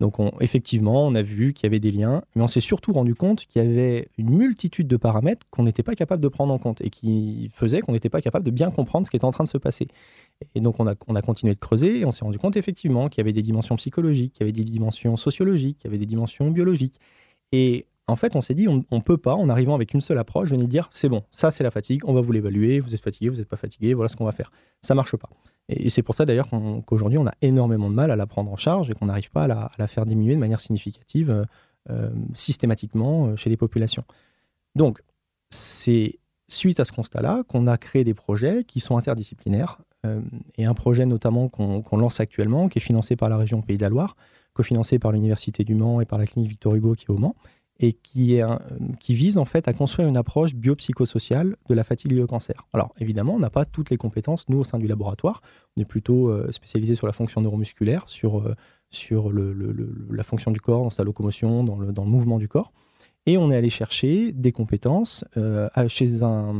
[0.00, 3.14] Donc effectivement, on a vu qu'il y avait des liens, mais on s'est surtout rendu
[3.14, 6.58] compte qu'il y avait une multitude de paramètres qu'on n'était pas capable de prendre en
[6.58, 9.30] compte et qui faisaient qu'on n'était pas capable de bien comprendre ce qui était en
[9.30, 9.88] train de se passer.
[10.54, 13.10] Et donc on a, on a continué de creuser et on s'est rendu compte effectivement
[13.10, 15.98] qu'il y avait des dimensions psychologiques, qu'il y avait des dimensions sociologiques, qu'il y avait
[15.98, 16.98] des dimensions biologiques.
[17.52, 20.18] Et en fait, on s'est dit, on ne peut pas, en arrivant avec une seule
[20.18, 23.00] approche, venir dire, c'est bon, ça c'est la fatigue, on va vous l'évaluer, vous êtes
[23.00, 24.50] fatigué, vous n'êtes pas fatigué, voilà ce qu'on va faire.
[24.82, 25.28] Ça marche pas.
[25.68, 26.48] Et, c'est pour ça d'ailleurs
[26.86, 29.44] qu'aujourd'hui, on a énormément de mal à la prendre en charge et qu'on n'arrive pas
[29.44, 31.44] à la, faire diminuer de manière significative euh,
[31.90, 34.04] euh, systématiquement euh, chez les populations.
[34.74, 35.02] Donc,
[35.50, 36.18] c'est
[36.48, 39.78] suite à ce constat-là qu'on a créé des projets qui sont interdisciplinaires,
[40.56, 43.82] et un projet notamment qu'on lance actuellement, qui est financé par la région Pays de
[43.82, 44.16] la Loire,
[44.54, 47.36] cofinancé par l'Université du Mans et par la clinique Victor Hugo qui est au Mans,
[47.82, 48.44] et qui,
[49.08, 52.66] vise en fait à construire une approche biopsychosociale de la fatigue liée au cancer.
[52.74, 55.40] Alors évidemment, on n'a pas toutes les compétences, nous, au sein du laboratoire.
[55.76, 58.54] On est plutôt euh, spécialisé sur la fonction neuromusculaire, sur, euh,
[60.10, 62.70] la fonction du corps, dans sa locomotion, dans le, mouvement du corps.
[63.24, 66.54] Et on est allé chercher des compétences euh, chez dans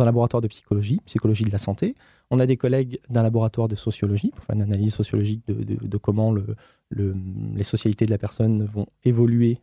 [0.00, 1.94] un laboratoire de psychologie, psychologie de la santé.
[2.30, 6.32] On a des collègues d'un laboratoire de sociologie pour faire une analyse sociologique de, comment
[6.32, 6.56] le,
[6.90, 9.60] les socialités de la personne vont évoluer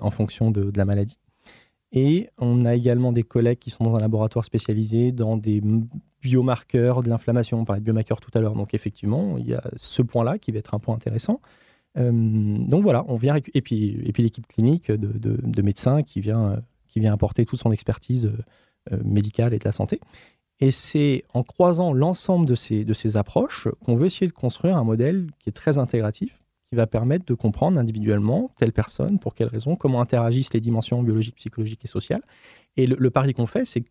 [0.00, 1.18] en fonction de, la maladie.
[1.92, 5.60] Et on a également des collègues qui sont dans un laboratoire spécialisé dans des
[6.22, 7.60] biomarqueurs de l'inflammation.
[7.60, 8.54] On parlait de biomarqueurs tout à l'heure.
[8.54, 11.40] Donc effectivement, il y a ce point-là qui va être un point intéressant.
[11.98, 16.62] Euh, donc voilà, on vient et puis, et puis l'équipe clinique de, médecins qui vient,
[16.86, 18.30] qui vient apporter toute son expertise
[18.92, 20.00] euh, médicale et de la santé.
[20.60, 24.76] Et c'est en croisant l'ensemble de ces, de ces approches qu'on veut essayer de construire
[24.76, 26.39] un modèle qui est très intégratif,
[26.70, 31.02] qui va permettre de comprendre individuellement telle personne, pour quelles raisons, comment interagissent les dimensions
[31.02, 32.22] biologiques, psychologiques et sociales.
[32.76, 33.82] Et le, pari qu'on fait, c'est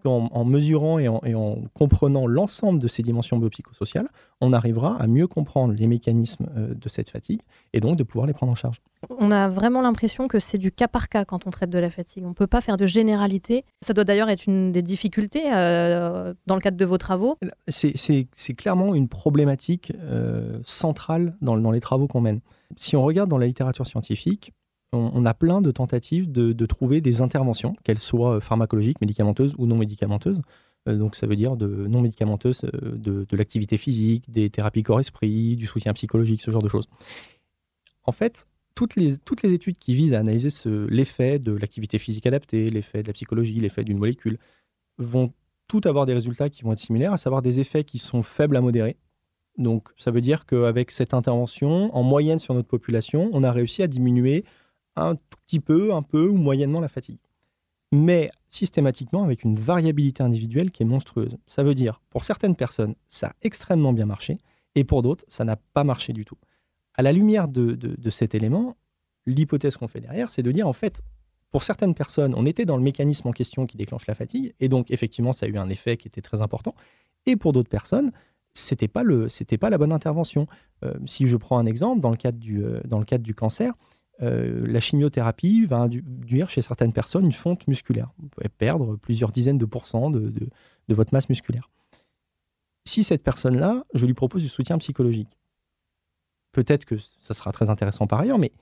[0.00, 4.08] qu'en mesurant et en, comprenant l'ensemble de ces dimensions biopsychosociales,
[4.40, 7.40] on arrivera à mieux comprendre les mécanismes euh, de cette fatigue
[7.72, 8.80] et donc de pouvoir les prendre en charge.
[9.18, 11.90] On a vraiment l'impression que c'est du cas par cas quand on traite de la
[11.90, 12.24] fatigue.
[12.24, 13.64] On ne peut pas faire de généralité.
[13.80, 17.38] Ça doit d'ailleurs être une des difficultés euh, dans le cadre de vos travaux.
[17.68, 22.40] C'est clairement une problématique euh, centrale dans, dans les travaux qu'on mène.
[22.76, 24.52] Si on regarde dans la littérature scientifique,
[24.92, 29.76] on, a plein de tentatives de, trouver des interventions, qu'elles soient pharmacologiques, médicamenteuses ou non
[29.76, 30.40] médicamenteuses.
[30.88, 35.56] Euh, donc ça veut dire de non médicamenteuses, euh, de, l'activité physique, des thérapies corps-esprit,
[35.56, 36.88] du soutien psychologique, ce genre de choses.
[38.04, 40.48] En fait, toutes les, toutes les études qui visent à analyser
[40.88, 44.38] l'effet de l'activité physique adaptée, l'effet de la psychologie, l'effet d'une molécule,
[44.98, 45.32] vont
[45.68, 48.56] toutes avoir des résultats qui vont être similaires, à savoir des effets qui sont faibles
[48.56, 48.96] à modérés.
[49.58, 53.82] Donc ça veut dire qu'avec cette intervention, en moyenne sur notre population, on a réussi
[53.82, 54.44] à diminuer
[54.96, 57.18] un tout petit peu, un peu ou moyennement la fatigue.
[57.92, 61.36] Mais systématiquement avec une variabilité individuelle qui est monstrueuse.
[61.46, 64.38] Ça veut dire, pour certaines personnes, ça a extrêmement bien marché,
[64.74, 66.36] et pour d'autres, ça n'a pas marché du tout.
[66.94, 68.76] À la lumière de, cet élément,
[69.26, 71.02] l'hypothèse qu'on fait derrière, c'est de dire, en fait,
[71.50, 74.68] pour certaines personnes, on était dans le mécanisme en question qui déclenche la fatigue, et
[74.68, 76.74] donc effectivement, ça a eu un effet qui était très important.
[77.26, 78.12] Et pour d'autres personnes,
[78.54, 79.04] c'était pas
[79.60, 80.46] pas la bonne intervention.
[80.84, 83.74] Euh, si je prends un exemple, dans le cadre euh, dans le cadre du cancer,
[84.22, 88.10] euh, la chimiothérapie va induire chez certaines personnes une fonte musculaire.
[88.18, 90.32] Vous pouvez perdre plusieurs dizaines de pourcents de,
[90.88, 91.70] votre masse musculaire.
[92.86, 95.38] Si cette personne-là, je lui propose du soutien psychologique,
[96.52, 98.52] peut-être que ça sera très intéressant par ailleurs, mais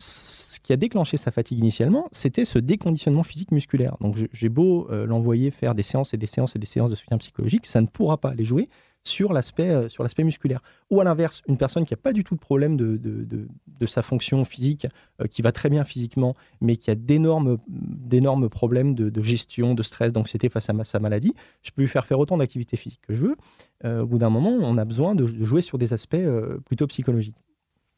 [0.00, 3.96] ce qui a déclenché sa fatigue initialement, c'était ce déconditionnement physique musculaire.
[4.00, 6.96] Donc j'ai beau euh, l'envoyer faire des séances et des séances et des séances de
[6.96, 8.68] soutien psychologique, ça ne pourra pas aller jouer
[9.04, 10.60] sur l'aspect euh, sur l'aspect musculaire.
[10.90, 13.86] Ou à l'inverse, une personne qui n'a pas du tout de problème de, de, de,
[13.86, 14.86] sa fonction physique,
[15.20, 19.82] euh, qui va très bien physiquement, mais qui a d'énormes, d'énormes problèmes de, gestion, de
[19.82, 23.14] stress, d'anxiété face à sa maladie, je peux lui faire faire autant d'activités physiques que
[23.14, 23.36] je veux.
[23.84, 26.16] Euh, au bout d'un moment, on a besoin de, jouer sur des aspects
[26.64, 27.36] plutôt psychologiques.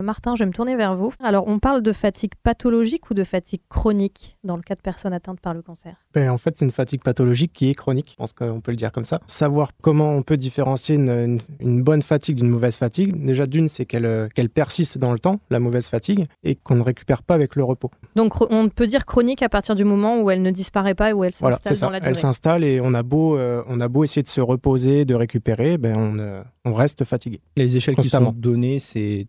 [0.02, 1.10] Martin, je vais me tourner vers vous.
[1.20, 5.14] Alors, on parle de fatigue pathologique ou de fatigue chronique dans le cas de personnes
[5.14, 5.96] atteintes par le cancer?
[6.12, 8.10] Ben, En fait, c'est une fatigue pathologique qui est chronique.
[8.10, 9.20] Je pense qu'on peut le dire comme ça.
[9.26, 11.40] Savoir comment on peut différencier une,
[11.82, 13.24] bonne fatigue d'une mauvaise fatigue.
[13.24, 16.82] Déjà, d'une, c'est qu'elle qu'elle persiste dans le temps, la mauvaise fatigue, et qu'on ne
[16.82, 17.90] récupère pas avec le repos.
[18.16, 21.12] Donc, on peut dire chronique à partir du moment où elle ne disparaît pas et
[21.14, 22.10] où elle s'installe dans la durée.
[22.10, 25.14] Elle s'installe et on a, beau, euh, on a beau essayer de se reposer, de
[25.14, 27.40] récupérer, ben on, euh, on reste fatigué.
[27.56, 29.26] Les échelles qui sont données, c'est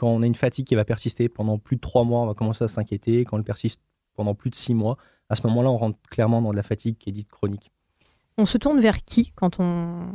[0.00, 2.32] quand on a une fatigue qui va persister pendant plus de trois mois, on va
[2.32, 3.26] commencer à s'inquiéter.
[3.26, 3.82] Quand elle persiste
[4.14, 4.96] pendant plus de six mois,
[5.28, 7.70] à ce moment-là, on rentre clairement dans de la fatigue qui est dite chronique.
[8.38, 10.06] On se tourne vers qui quand on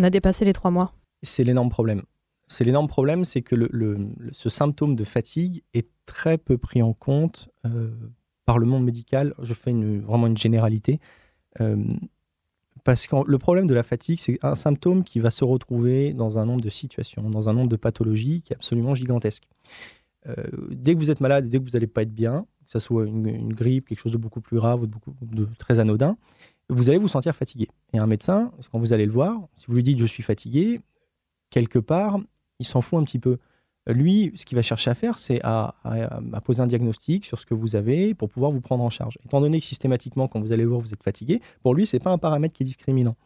[0.00, 0.94] a dépassé les trois mois?
[1.22, 2.04] C'est l'énorme problème.
[2.48, 6.94] C'est l'énorme problème, c'est que le, ce symptôme de fatigue est très peu pris en
[6.94, 7.90] compte euh,
[8.46, 9.34] par le monde médical.
[9.42, 11.00] Je fais une, vraiment une généralité.
[11.60, 11.84] Euh,
[12.84, 16.38] parce que le problème de la fatigue, c'est un symptôme qui va se retrouver dans
[16.38, 19.44] un nombre de situations, dans un nombre de pathologies qui est absolument gigantesque.
[20.26, 20.34] Euh,
[20.70, 23.06] dès que vous êtes malade dès que vous n'allez pas être bien, que ce soit
[23.06, 26.16] une, grippe, quelque chose de beaucoup plus grave ou de, de très anodin,
[26.68, 27.68] vous allez vous sentir fatigué.
[27.92, 30.80] Et un médecin, quand vous allez le voir, si vous lui dites je suis fatigué,
[31.50, 32.18] quelque part,
[32.58, 33.38] il s'en fout un petit peu.
[33.88, 35.74] Lui, ce qu'il va chercher à faire, c'est à,
[36.44, 39.18] poser un diagnostic sur ce que vous avez pour pouvoir vous prendre en charge.
[39.24, 42.00] Étant donné que systématiquement, quand vous allez voir, vous êtes fatigué, pour lui, ce n'est
[42.00, 43.16] pas un paramètre qui est discriminant.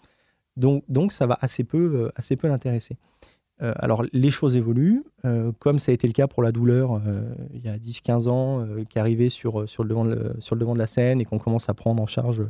[0.57, 2.97] Donc, donc ça va assez peu, euh, assez peu l'intéresser.
[3.63, 7.03] Euh, alors, les choses évoluent, euh, comme ça a été le cas pour la douleur
[7.53, 11.27] il y a 10-15 ans, qui arrivait sur, sur, le devant de, la scène et
[11.27, 12.43] qu'on commence à prendre en charge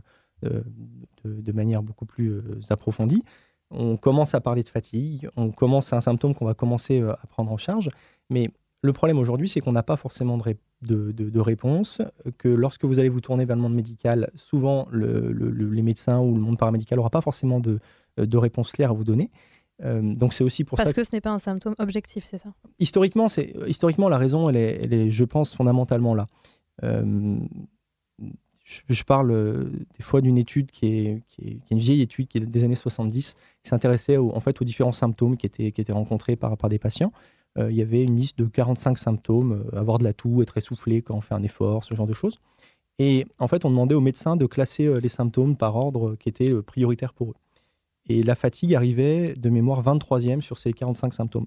[0.43, 2.41] de, manière beaucoup plus
[2.71, 3.25] approfondie.
[3.71, 7.13] On commence à parler de fatigue, on commence à un symptôme qu'on va commencer euh,
[7.13, 7.91] à prendre en charge.
[8.31, 8.49] Mais
[8.83, 12.03] le problème aujourd'hui, c'est qu'on n'a pas forcément de, de, réponse,
[12.39, 16.41] que lorsque vous allez vous tourner vers le monde médical, souvent les médecins ou le
[16.41, 17.81] monde paramédical n'aura pas forcément de,
[18.17, 19.31] de réponse claire à vous donner.
[19.85, 22.39] Euh, donc c'est aussi pour Parce ça que, ce n'est pas un symptôme objectif, c'est
[22.39, 22.51] ça?
[22.79, 26.27] Historiquement, c'est historiquement la raison, elle est, elle est, je pense, fondamentalement là.
[26.83, 27.39] Euh,
[28.67, 31.23] je, parle euh, des fois d'une étude qui est,
[31.71, 35.37] une vieille étude qui est des années 70, qui s'intéressait en fait aux différents symptômes
[35.37, 37.13] qui étaient, rencontrés par, des patients.
[37.57, 41.15] il y avait une liste de 45 symptômes, avoir de la toux, être essoufflé quand
[41.15, 42.41] on fait un effort, ce genre de choses.
[42.99, 46.53] Et en fait, on demandait aux médecins de classer les symptômes par ordre qui était
[46.63, 47.37] prioritaire pour eux.
[48.09, 51.47] Et la fatigue arrivait de mémoire 23e sur ces 45 symptômes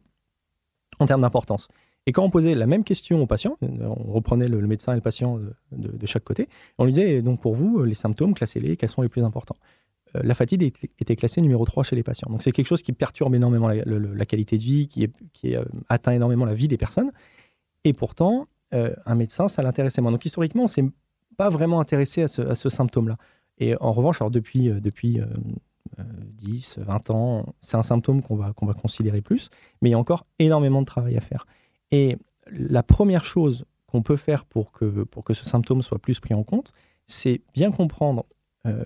[1.00, 1.68] en termes d'importance.
[2.06, 5.02] Et quand on posait la même question au patient, on reprenait le, médecin et le
[5.02, 5.40] patient
[5.72, 9.10] de, chaque côté, on lui disait donc pour vous, les symptômes, classez-les, quels sont les
[9.10, 9.58] plus importants?
[10.16, 12.30] Euh, La fatigue était classée numéro 3 chez les patients.
[12.30, 16.46] Donc c'est quelque chose qui perturbe énormément la, qualité de vie, qui, euh, atteint énormément
[16.46, 17.12] la vie des personnes.
[17.84, 20.12] Et pourtant, euh, un médecin, ça l'intéressait moins.
[20.12, 20.90] Donc historiquement, on ne s'est
[21.38, 23.18] pas vraiment intéressé à ce, symptôme-là.
[23.60, 25.22] Et en revanche, alors depuis, depuis
[25.98, 29.50] 10, 20 ans, c'est un symptôme qu'on va, qu'on va considérer plus,
[29.82, 31.46] mais il y a encore énormément de travail à faire.
[31.92, 32.18] Et
[32.52, 36.74] la première chose qu'on peut faire pour que, ce symptôme soit plus pris en compte,
[37.08, 38.26] c'est bien comprendre
[38.66, 38.84] euh,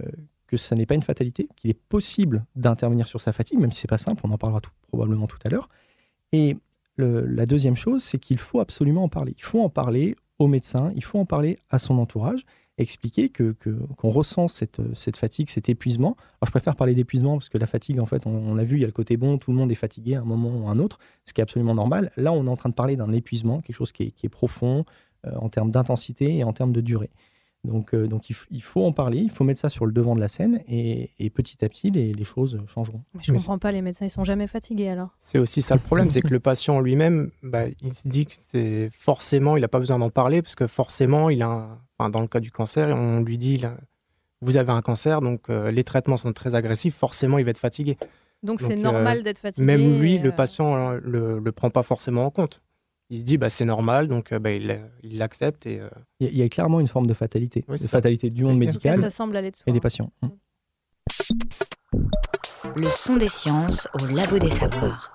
[0.47, 3.81] que ça n'est pas une fatalité, qu'il est possible d'intervenir sur sa fatigue, même si
[3.81, 5.69] c'est pas simple, on en parlera probablement tout à l'heure.
[6.31, 6.55] Et
[6.97, 9.33] la deuxième chose, c'est qu'il faut absolument en parler.
[9.37, 12.45] Il faut en parler au médecin, il faut en parler à son entourage,
[12.77, 13.55] expliquer que,
[13.97, 16.15] qu'on ressent cette, cette, fatigue, cet épuisement.
[16.41, 18.81] Alors je préfère parler d'épuisement parce que la fatigue, en fait, on, a vu, il
[18.81, 20.71] y a le côté bon, tout le monde est fatigué à un moment ou à
[20.71, 22.11] un autre, ce qui est absolument normal.
[22.17, 24.29] Là, on est en train de parler d'un épuisement, quelque chose qui est, qui est
[24.29, 24.85] profond
[25.27, 27.11] euh, en termes d'intensité et en termes de durée.
[27.63, 30.19] Donc, euh, donc il, faut en parler, il faut mettre ça sur le devant de
[30.19, 33.01] la scène et, petit à petit, les, les choses changeront.
[33.13, 35.75] Mais je ne comprends pas, les médecins, ils sont jamais fatigués alors C'est aussi ça
[35.75, 39.61] le problème, c'est que le patient lui-même, bah, il se dit que c'est forcément, il
[39.61, 42.51] n'a pas besoin d'en parler parce que forcément, il a enfin, dans le cas du
[42.51, 43.61] cancer, on lui dit
[44.41, 47.59] vous avez un cancer, donc euh, les traitements sont très agressifs, forcément, il va être
[47.59, 47.97] fatigué.
[48.43, 49.65] Donc c'est normal euh, d'être fatigué.
[49.65, 52.61] Même lui, le patient hein, le, le prend pas forcément en compte
[53.13, 55.67] il se dit bah, c'est normal, donc euh, bah, il l'accepte.
[55.67, 55.89] Euh,
[56.19, 59.37] il, y a, clairement une forme de fatalité, de fatalité du monde médical ça semble
[59.37, 60.11] aller de et des patients.
[60.21, 60.27] Mm.
[62.75, 65.13] Le son des sciences au labo des savoirs.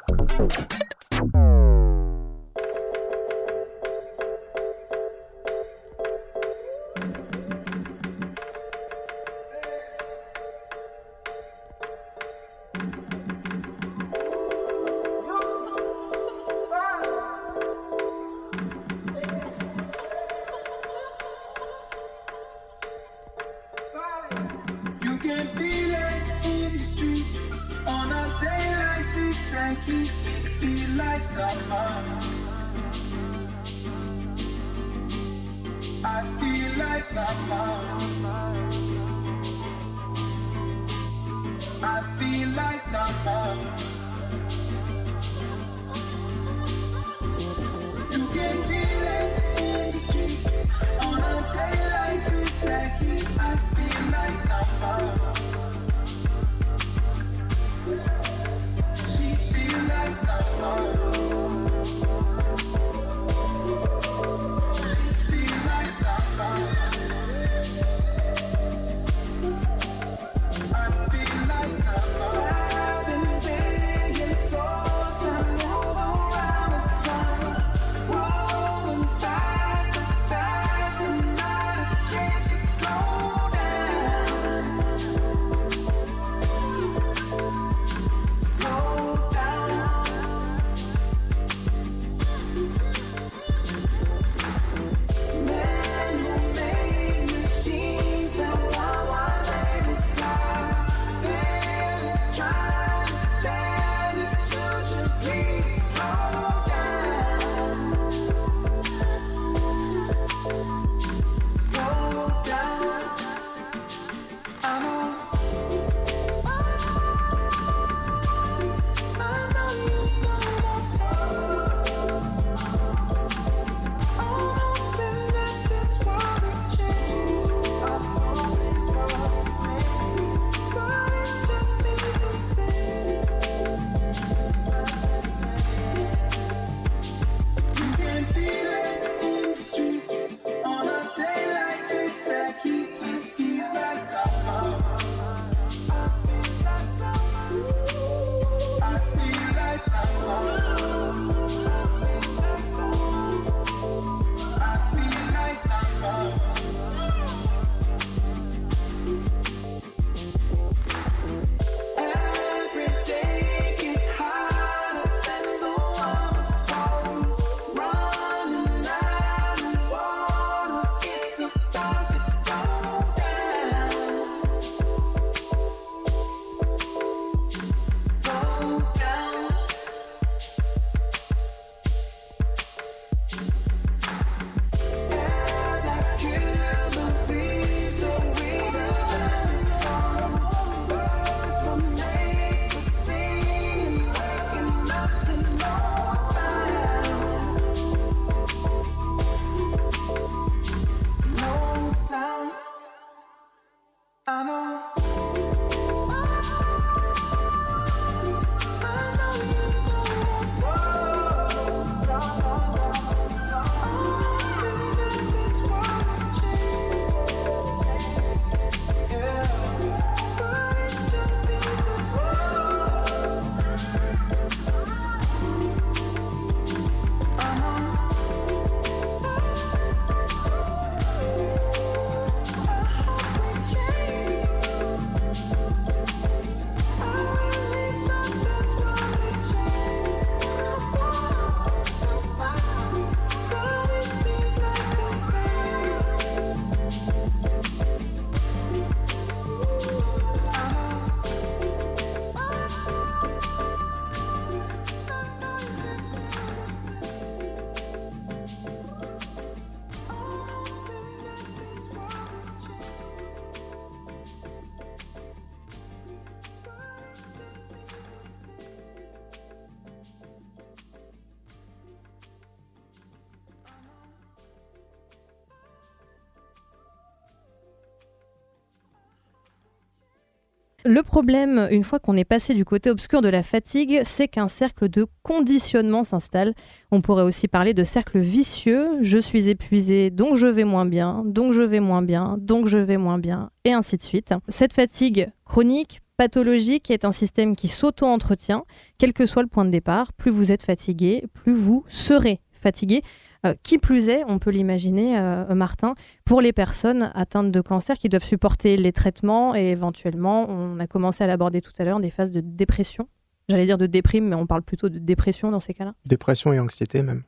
[280.90, 284.48] Le problème, une fois qu'on est passé du côté obscur de la fatigue, c'est qu'un
[284.48, 286.54] cercle de conditionnement s'installe.
[286.90, 288.88] On pourrait aussi parler de cercle vicieux.
[289.02, 292.78] Je suis épuisé, donc je vais moins bien, donc je vais moins bien, donc je
[292.78, 294.32] vais moins bien, et ainsi de suite.
[294.48, 298.64] Cette fatigue chronique, pathologique est un système qui s'auto-entretient,
[298.96, 300.14] quel que soit le point de départ.
[300.14, 303.02] Plus vous êtes fatigué, plus vous serez fatigué.
[303.46, 307.96] Euh, qui plus est, on peut l'imaginer, euh, Martin, pour les personnes atteintes de cancer
[307.96, 312.00] qui doivent supporter les traitements et éventuellement, on a commencé à l'aborder tout à l'heure,
[312.00, 313.08] des phases de dépression.
[313.48, 315.94] J'allais dire de déprime, mais on parle plutôt de dépression dans ces cas-là.
[316.06, 317.22] Dépression et anxiété même.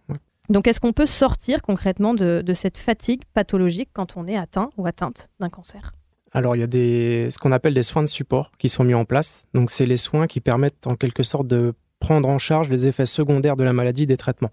[0.49, 4.87] Donc est-ce qu'on peut sortir concrètement de, cette fatigue pathologique quand on est atteint ou
[4.87, 5.95] atteinte d'un cancer?
[6.33, 8.95] Alors, il y a des, ce qu'on appelle des soins de support qui sont mis
[8.95, 9.47] en place.
[9.53, 13.07] Donc, c'est les soins qui permettent en quelque sorte de prendre en charge les effets
[13.07, 14.53] secondaires de la maladie des traitements.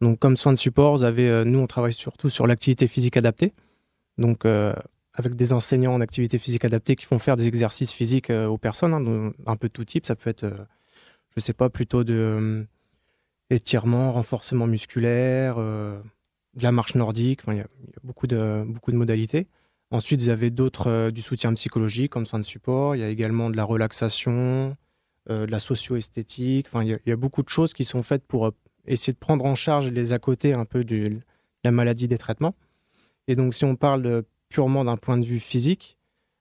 [0.00, 3.52] Donc, comme soins de support, euh, nous, on travaille surtout sur l'activité physique adaptée.
[4.18, 4.74] Donc, euh,
[5.14, 8.58] avec des enseignants en activité physique adaptée qui font faire des exercices physiques euh, aux
[8.58, 10.06] personnes, hein, un peu de tout type.
[10.06, 12.66] Ça peut être, je ne sais pas, plutôt de
[13.50, 16.02] étirement, renforcement musculaire, de
[16.62, 17.40] la marche nordique.
[17.48, 17.66] Il y, a
[18.04, 19.48] beaucoup de, modalités.
[19.90, 22.94] Ensuite, vous avez d'autres, du soutien psychologique comme soins de support.
[22.94, 24.76] Il y a également de la relaxation,
[25.28, 26.68] de la socio-esthétique.
[26.80, 28.52] Il y, a beaucoup de choses qui sont faites pour
[28.86, 31.20] essayer de prendre en charge les à côté un peu de
[31.64, 32.52] la maladie des traitements.
[33.28, 35.98] Et donc, si on parle purement d'un point de vue physique,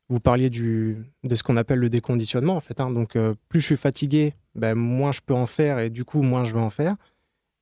[0.09, 0.95] vous parliez de
[1.35, 2.79] ce qu'on appelle le déconditionnement, en fait.
[2.79, 2.89] Hein.
[2.89, 6.23] Donc, euh, plus je suis fatigué, ben, moins je peux en faire et du coup,
[6.23, 6.93] moins je vais en faire.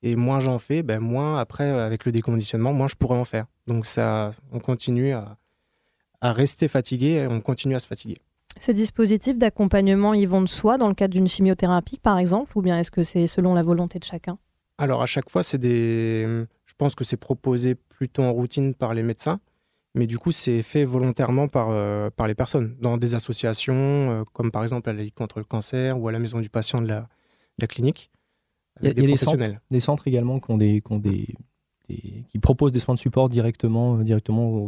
[0.03, 3.45] Et moins j'en fais, ben, moins après, avec le déconditionnement, moins je pourrais en faire.
[3.65, 5.37] Donc, ça, on continue à,
[6.21, 8.17] à rester fatigué et on continue à se fatiguer.
[8.57, 12.61] Ces dispositifs d'accompagnement, ils vont de soi dans le cadre d'une chimiothérapie, par exemple, ou
[12.61, 14.37] bien est-ce que c'est selon la volonté de chacun?
[14.77, 16.45] Alors à chaque fois, c'est des.
[16.65, 19.39] Je pense que c'est proposé plutôt en routine par les médecins,
[19.95, 24.23] mais du coup, c'est fait volontairement par, euh, par les personnes dans des associations, euh,
[24.33, 26.81] comme par exemple à la Ligue contre le cancer ou à la maison du patient
[26.81, 27.09] de la,
[27.57, 28.11] la clinique.
[28.81, 29.37] Il y a, des, centres,
[29.71, 33.97] des, centres, également qui, ont des, qui, des, qui, proposent des soins de support directement,
[33.97, 34.67] euh, directement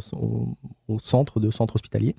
[0.87, 2.15] au, centre de centre hospitalier.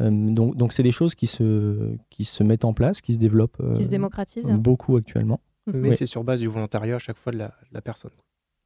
[0.00, 3.60] donc, donc c'est des choses qui se, qui se mettent en place, qui se développent.
[3.74, 4.46] qui se démocratisent.
[4.46, 5.38] Beaucoup actuellement.
[5.66, 8.10] Mais c'est sur base du volontariat à chaque fois de la, personne.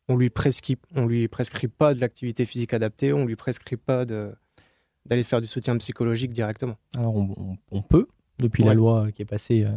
[0.08, 4.04] On lui prescrit, on lui prescrit pas de l'activité physique adaptée, on lui prescrit pas
[4.04, 6.76] d'aller faire du soutien psychologique directement.
[6.96, 8.06] Alors on, peut,
[8.38, 9.72] depuis la loi qui est passée, euh,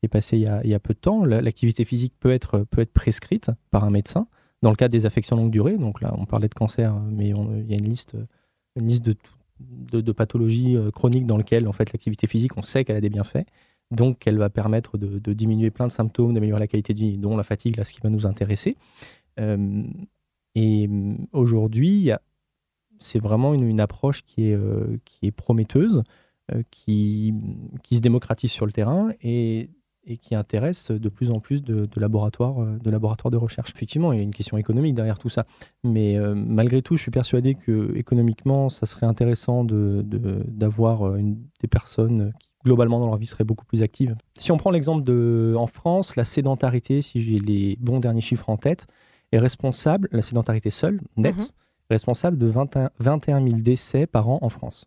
[0.00, 2.92] qui est passée il, y a, peu de temps, l'activité physique peut être, peut être
[2.92, 4.28] prescrite par un médecin
[4.60, 5.76] dans le cadre des affections longue durée.
[5.76, 8.16] Donc là, on parlait de cancer, mais il y a une liste,
[8.76, 9.16] une liste de,
[9.60, 13.00] de, de pathologies euh, chroniques dans lesquelles en fait l'activité physique, on sait qu'elle a
[13.00, 13.44] des bienfaits.
[13.92, 17.36] Donc, elle va permettre de, diminuer plein de symptômes, d'améliorer la qualité de vie, dont
[17.36, 18.76] la fatigue, là, ce qui va nous intéresser.
[19.38, 19.84] Euh,
[20.54, 22.10] et euh, aujourd'hui,
[22.98, 24.96] c'est vraiment une, approche qui est, euh,
[25.36, 26.02] prometteuse,
[26.70, 27.34] qui,
[27.82, 29.70] qui se démocratise sur le terrain et
[30.04, 33.72] et qui intéresse de plus en plus de, laboratoires, euh, de laboratoires de recherche.
[33.74, 35.46] Effectivement, il y a une question économique derrière tout ça.
[35.84, 41.34] Mais euh, malgré tout, je suis persuadé que économiquement, ça serait intéressant d'avoir de, euh,
[41.60, 44.16] des personnes qui, globalement, dans leur vie, seraient beaucoup plus actives.
[44.38, 48.48] Si on prend l'exemple de, en France, la sédentarité, si j'ai les bons derniers chiffres
[48.50, 48.86] en tête,
[49.30, 51.46] est responsable, la sédentarité seule, nette, mhm.
[51.90, 54.86] responsable de 21, 21 000 décès par an en France.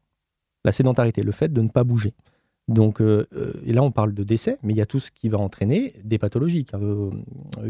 [0.66, 2.14] La sédentarité, le fait de ne pas bouger.
[2.68, 5.30] Donc, euh, euh, là, on parle de décès, mais il y a tout ce qui
[5.30, 7.12] va entraîner des pathologies euh,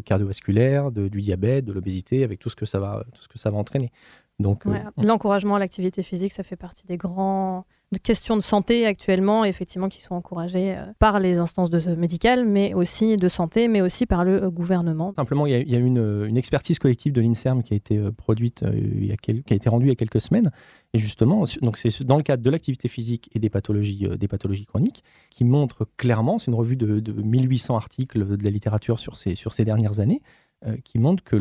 [0.05, 3.91] cardiovasculaires, du diabète, de l'obésité, avec tout ce que ça va entraîner.
[4.39, 4.63] Donc,
[4.97, 7.63] l'encouragement à l'activité physique, ça fait partie des grandes
[8.03, 13.15] questions de santé actuellement, effectivement, qui sont encouragées par les instances de, médicales, mais aussi
[13.15, 15.13] de santé, mais aussi par le gouvernement.
[15.15, 19.05] Simplement, il y a, une, une, expertise collective de l'Inserm qui a été produite, il
[19.05, 20.51] y a qui a été rendue il y a quelques semaines,
[20.95, 24.29] et justement, donc c'est dans le cadre de l'activité physique et des pathologies, euh, des
[24.29, 29.17] pathologies chroniques, qui montre clairement, c'est une revue de, 1800 articles de la littérature sur
[29.17, 30.21] ces, sur ces dernières années,
[30.65, 31.35] euh, qui montre que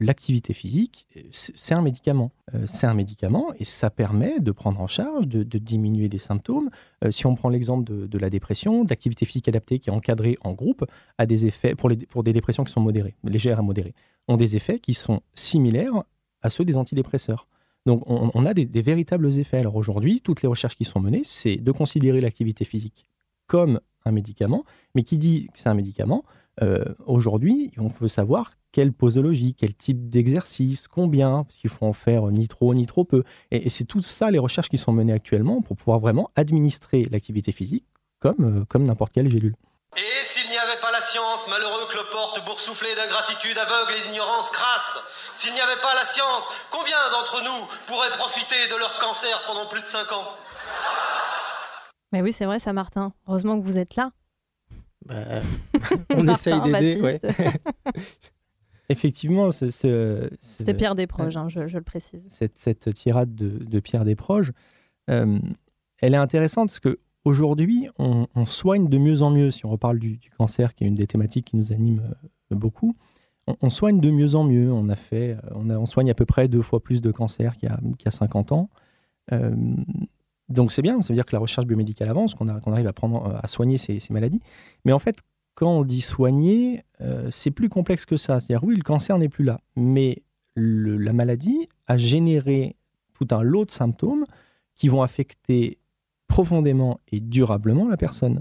[0.00, 2.32] l'activité physique, c'est un médicament.
[2.54, 6.70] Euh, c'est un médicament et ça permet de prendre en charge, de, diminuer des symptômes.
[7.10, 10.84] si on prend l'exemple de, la dépression, d'activité physique adaptée qui est encadrée en groupe,
[11.18, 13.94] a des effets, pour, les, des dépressions qui sont modérées, légères à modérées,
[14.26, 16.02] ont des effets qui sont similaires
[16.42, 17.46] à ceux des antidépresseurs.
[17.86, 19.58] Donc on, a des, véritables effets.
[19.58, 23.06] Alors aujourd'hui, toutes les recherches qui sont menées, c'est de considérer l'activité physique
[23.46, 26.24] comme un médicament, mais qui dit que c'est un médicament,
[26.62, 31.92] euh, aujourd'hui, on veut savoir quelle posologie, quel type d'exercice, combien, parce qu'il faut en
[31.92, 33.24] faire ni trop ni trop peu.
[33.50, 37.52] Et, c'est tout ça les recherches qui sont menées actuellement pour pouvoir vraiment administrer l'activité
[37.52, 37.84] physique
[38.20, 39.54] comme, euh, comme n'importe quelle gélule.
[39.96, 44.98] Et s'il n'y avait pas la science, malheureux cloporte boursouflé d'ingratitude aveugle et d'ignorance crasse,
[45.34, 49.66] s'il n'y avait pas la science, combien d'entre nous pourraient profiter de leur cancer pendant
[49.66, 50.28] plus de 5 ans?
[52.12, 53.12] Mais oui, c'est vrai, ça, Martin.
[53.26, 54.10] Heureusement que vous êtes là.
[55.06, 55.16] Bah,
[56.10, 57.00] on essaye d'aider.
[57.00, 57.20] Ouais.
[58.90, 59.70] Effectivement, c'est.
[59.70, 62.22] C'était Pierre Desproges, hein, je, je, le précise.
[62.28, 64.52] Cette, cette tirade de, de Pierre Desproges,
[65.08, 65.38] euh,
[66.02, 69.52] elle est intéressante parce que aujourd'hui, on, on, soigne de mieux en mieux.
[69.52, 72.02] Si on reparle du, du, cancer, qui est une des thématiques qui nous anime
[72.52, 72.96] euh, beaucoup,
[73.46, 74.72] on, on, soigne de mieux en mieux.
[74.72, 77.56] On a fait, on, a, on soigne à peu près deux fois plus de cancer
[77.56, 78.70] qu'il y a, qu y a 50 ans.
[79.30, 79.54] Euh,
[80.48, 82.92] donc c'est bien, ça veut dire que la recherche biomédicale avance, qu'on qu arrive à,
[82.92, 84.40] prendre, à soigner ces, ces, maladies.
[84.84, 85.14] Mais en fait,
[85.60, 88.40] quand on dit soigner, euh, c'est plus complexe que ça.
[88.40, 90.22] C'est-à-dire, oui, le cancer n'est plus là, mais
[90.54, 92.76] le, la maladie a généré
[93.12, 94.24] tout un lot de symptômes
[94.74, 95.76] qui vont affecter
[96.28, 98.40] profondément et durablement la personne.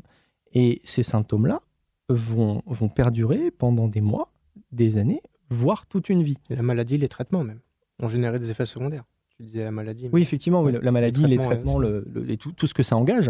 [0.53, 1.61] Et ces symptômes-là
[2.07, 4.31] vont, vont perdurer pendant des mois,
[4.71, 6.37] des années, voire toute une vie.
[6.49, 7.59] Et la maladie, les traitements même,
[8.01, 9.03] ont généré des effets secondaires.
[9.35, 10.09] Tu disais la maladie.
[10.13, 12.73] Oui, effectivement, oui, la maladie, les traitements, les traitements le, le, et tout, tout, ce
[12.73, 13.29] que ça engage.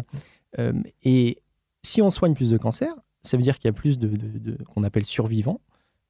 [0.60, 1.40] Euh, et
[1.82, 4.40] si on soigne plus de cancers, ça veut dire qu'il y a plus de, de,
[4.40, 5.62] de qu'on appelle survivants.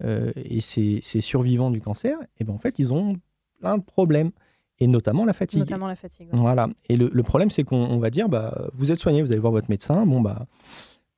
[0.03, 3.17] Euh, et ces, ces, survivants du cancer, et eh ben en fait, ils ont
[3.59, 4.31] plein de problèmes,
[4.79, 5.59] et notamment la fatigue.
[5.59, 6.29] Notamment la fatigue.
[6.31, 6.39] Ouais.
[6.39, 6.69] Voilà.
[6.87, 9.51] Et le, le problème, c'est qu'on va dire, bah, vous êtes soigné, vous allez voir
[9.51, 10.45] votre médecin, bon, bah,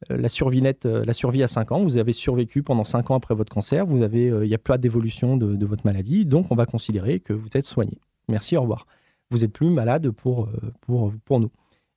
[0.10, 3.12] euh, la, survie nette, euh, la survie à 5 ans, vous avez survécu pendant 5
[3.12, 6.56] ans après votre cancer, il n'y a pas d'évolution de, de, votre maladie, donc on
[6.56, 8.00] va considérer que vous êtes soigné.
[8.30, 8.88] Merci, au revoir.
[9.30, 10.50] Vous n'êtes plus malade pour,
[10.82, 11.52] pour, pour nous.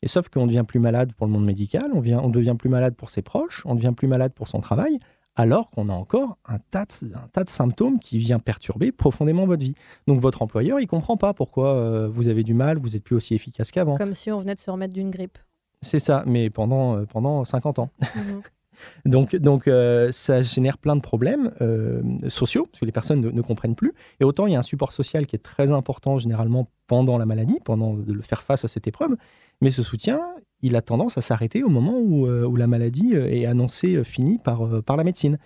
[0.04, 2.68] Et sauf qu'on devient plus malade pour le monde médical, on, vient, on devient plus
[2.68, 4.98] malade pour ses proches, on devient plus malade pour son travail,
[5.34, 9.46] alors qu'on a encore un tas, de, un tas de symptômes qui viennent perturber profondément
[9.46, 9.74] votre vie.
[10.06, 13.16] Donc votre employeur, il comprend pas pourquoi euh, vous avez du mal, vous n'êtes plus
[13.16, 13.96] aussi efficace qu'avant.
[13.96, 15.38] Comme si on venait de se remettre d'une grippe.
[15.80, 17.88] C'est ça, mais pendant, euh, pendant 50 ans.
[18.02, 18.18] Mmh.
[19.04, 23.30] Donc, donc euh, ça génère plein de problèmes euh, sociaux, parce que les personnes ne,
[23.30, 23.92] ne, comprennent plus.
[24.20, 27.26] Et autant il y a un support social qui est très important généralement pendant la
[27.26, 29.16] maladie, pendant de faire face à cette épreuve,
[29.60, 30.20] mais ce soutien,
[30.62, 34.96] il a tendance à s'arrêter au moment où, euh, la maladie est annoncée finie par
[34.96, 35.38] la médecine.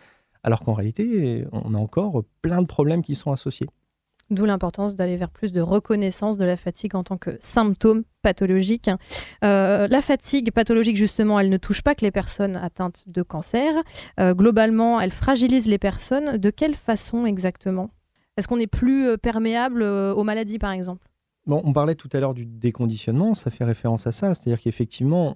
[0.42, 3.68] Alors qu'en réalité, on a encore plein de problèmes qui sont associés.
[4.30, 8.90] D'où l'importance d'aller vers plus de reconnaissance de la fatigue en tant que symptôme pathologique.
[9.42, 13.72] Euh, la fatigue pathologique, justement, elle ne touche pas que les personnes atteintes de cancer.
[14.20, 16.36] Euh, globalement, elle fragilise les personnes.
[16.36, 17.90] De quelle façon exactement?
[18.36, 21.08] Est-ce qu'on est plus perméable aux maladies, par exemple?
[21.48, 25.32] Bon, on parlait tout à l'heure du déconditionnement, ça fait référence à ça, c'est-à-dire qu'effectivement,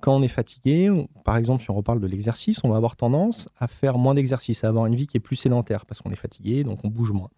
[0.00, 0.90] quand on est fatigué,
[1.24, 4.64] par exemple, si on reparle de l'exercice, on va avoir tendance à faire moins d'exercice,
[4.64, 7.12] à avoir une vie qui est plus sédentaire, parce qu'on est fatigué, donc on bouge
[7.12, 7.30] moins.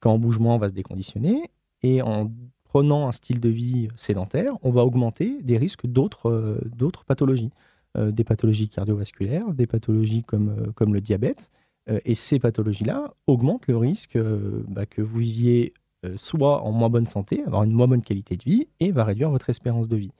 [0.00, 1.50] Quand on bouge moins, on va se déconditionner.
[1.82, 2.30] Et en
[2.64, 7.50] prenant un style de vie sédentaire, on va augmenter des risques d'autres euh, pathologies.
[7.96, 11.50] Euh, des pathologies cardiovasculaires, des pathologies comme, euh, comme le diabète.
[12.04, 14.18] Et ces pathologies-là augmentent le risque
[14.68, 15.72] bah, que vous viviez
[16.16, 19.30] soit en moins bonne santé, avoir une moins bonne qualité de vie, et va réduire
[19.30, 20.10] votre espérance de vie.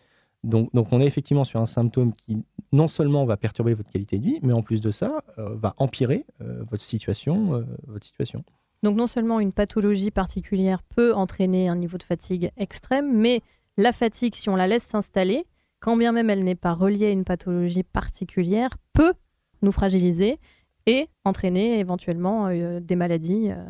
[0.45, 2.39] Donc, donc, on est effectivement sur un symptôme qui
[2.73, 6.25] non seulement va perturber votre qualité de vie, mais en plus de ça, va empirer
[6.41, 8.43] votre situation, votre situation.
[8.83, 13.43] Donc non seulement une pathologie particulière peut entraîner un niveau de fatigue extrême, mais
[13.77, 15.47] la fatigue, si on la laisse s'installer,
[15.81, 19.15] quand bien même elle n'est pas reliée à une pathologie particulière, peut
[19.63, 20.39] nous fragiliser
[20.87, 23.51] et entraîner éventuellement euh, des maladies.
[23.51, 23.65] Euh...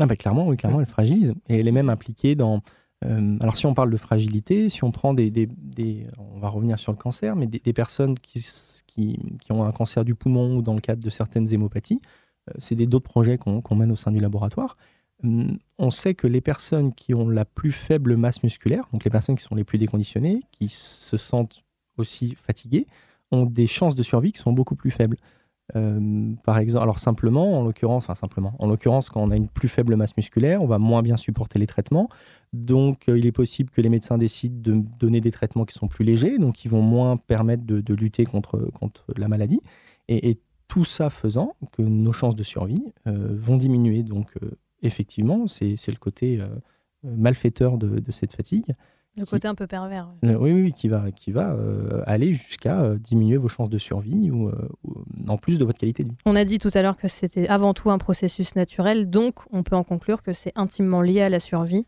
[0.00, 1.34] Ah bah clairement, oui, clairement, elle fragilise.
[1.48, 2.60] Et elle est même impliquée dans...
[3.04, 6.06] Euh, alors si on parle de fragilité, si on prend des, des, des...
[6.18, 8.44] On va revenir sur le cancer, mais des, des personnes qui,
[8.86, 12.00] qui, qui, ont un cancer du poumon ou dans le cadre de certaines hémopathies,
[12.58, 14.76] c'est d'autres projets qu'on qu mène au sein du laboratoire.
[15.24, 19.10] Hum, on sait que les personnes qui ont la plus faible masse musculaire, donc les
[19.10, 21.64] personnes qui sont les plus déconditionnées, qui se sentent
[21.96, 22.86] aussi fatiguées,
[23.30, 25.16] ont des chances de survie qui sont beaucoup plus faibles.
[25.76, 29.48] Euh, par exemple, alors simplement, en l'occurrence, enfin simplement, en l'occurrence, quand on a une
[29.48, 32.08] plus faible masse musculaire, on va moins bien supporter les traitements.
[32.52, 35.88] Donc, euh, il est possible que les médecins décident de donner des traitements qui sont
[35.88, 39.60] plus légers, donc qui vont moins permettre de, lutter contre, contre la maladie.
[40.08, 40.38] Et
[40.68, 44.02] tout ça faisant que nos chances de survie euh, vont diminuer.
[44.02, 44.50] Donc, euh,
[44.82, 46.48] effectivement, c'est le côté euh,
[47.02, 48.74] malfaiteur de, de, cette fatigue.
[49.16, 50.12] Le qui, côté un peu pervers.
[50.22, 51.56] Oui, oui, oui qui va, qui va
[52.06, 54.50] aller jusqu'à diminuer vos chances de survie ou,
[54.84, 56.16] ou, en plus de votre qualité de vie.
[56.24, 59.64] On a dit tout à l'heure que c'était avant tout un processus naturel, donc on
[59.64, 61.86] peut en conclure que c'est intimement lié à la survie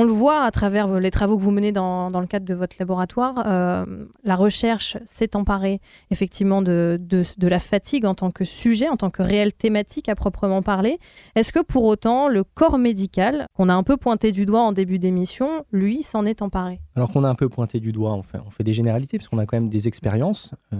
[0.00, 2.76] on le voit à travers les travaux que vous menez dans, le cadre de votre
[2.78, 3.44] laboratoire.
[3.46, 3.84] Euh,
[4.24, 5.78] la recherche s'est emparée
[6.10, 6.98] effectivement de,
[7.42, 10.98] la fatigue en tant que sujet, en tant que réelle thématique à proprement parler.
[11.34, 14.72] Est-ce que pour autant le corps médical, qu'on a un peu pointé du doigt en
[14.72, 16.80] début d'émission, lui, s'en est emparé?
[16.96, 19.28] Alors qu'on a un peu pointé du doigt, on fait, on fait des généralités parce
[19.28, 20.76] qu'on a quand même des expériences, euh,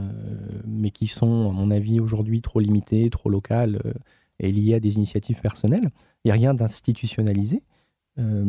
[0.66, 3.92] mais qui sont, à mon avis, aujourd'hui trop limitées, trop locales euh,
[4.38, 5.90] et liées à des initiatives personnelles.
[6.24, 7.62] Il n'y a rien d'institutionnalisé.
[8.18, 8.44] Euh,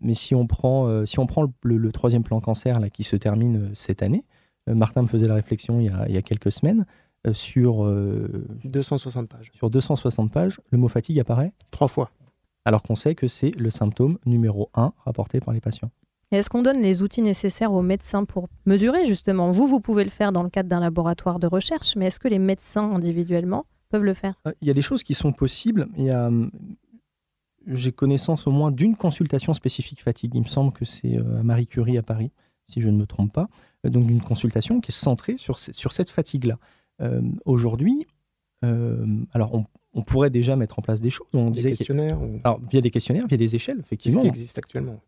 [0.00, 3.04] mais si on prend, euh, si on prend le, le, troisième plan cancer là, qui
[3.04, 4.24] se termine euh, cette année,
[4.66, 6.84] Martin me faisait la réflexion il y a, il y a quelques semaines.
[7.32, 7.86] sur,
[8.64, 9.50] 260 pages.
[9.54, 12.10] sur 260 pages, le mot fatigue apparaît Trois fois.
[12.66, 15.90] alors qu'on sait que c'est le symptôme numéro 1 rapporté par les patients.
[16.30, 19.50] Est-ce qu'on donne les outils nécessaires aux médecins pour mesurer justement?
[19.50, 22.28] Vous, vous pouvez le faire dans le cadre d'un laboratoire de recherche, mais est-ce que
[22.28, 24.34] les médecins individuellement peuvent le faire?
[24.46, 25.86] Euh, Il y a des choses qui sont possibles.
[25.96, 26.50] Il y a, hum,
[27.68, 30.34] j'ai connaissance au moins d'une consultation spécifique fatigue.
[30.34, 32.32] Il me semble que c'est euh, à Marie Curie à Paris,
[32.66, 33.48] si je ne me trompe pas.
[33.86, 36.58] Euh, Donc d'une consultation qui est centrée sur, sur cette fatigue-là.
[37.00, 38.06] Euh, Aujourd'hui,
[39.32, 41.26] alors on, on pourrait déjà mettre en place des choses.
[41.32, 44.20] On Des disait qu'il- questionnaires ou alors via des questionnaires, via des échelles, ce effectivement.
[44.22, 45.00] qui existe actuellement.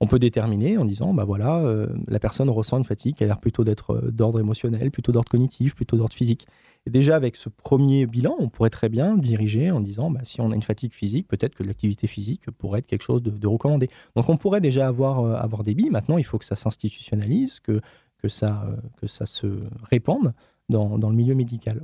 [0.00, 3.26] On peut déterminer en disant, bah voilà, euh, la personne ressent une fatigue qui a
[3.26, 6.46] l'air plutôt d'être euh, d'ordre émotionnel, plutôt d'ordre cognitif, plutôt d'ordre physique.
[6.86, 10.40] Et déjà avec ce premier bilan, on pourrait très bien diriger en disant, bah, si
[10.40, 13.46] on a une fatigue physique, peut-être que l'activité physique pourrait être quelque chose de, de
[13.46, 13.88] recommandé.
[14.16, 15.90] Donc on pourrait déjà avoir, euh, avoir des billes.
[15.90, 17.80] Maintenant, il faut que ça s'institutionnalise, que,
[18.20, 19.46] que, ça, euh, que ça se
[19.84, 20.32] répande
[20.68, 21.80] dans, dans le milieu médical.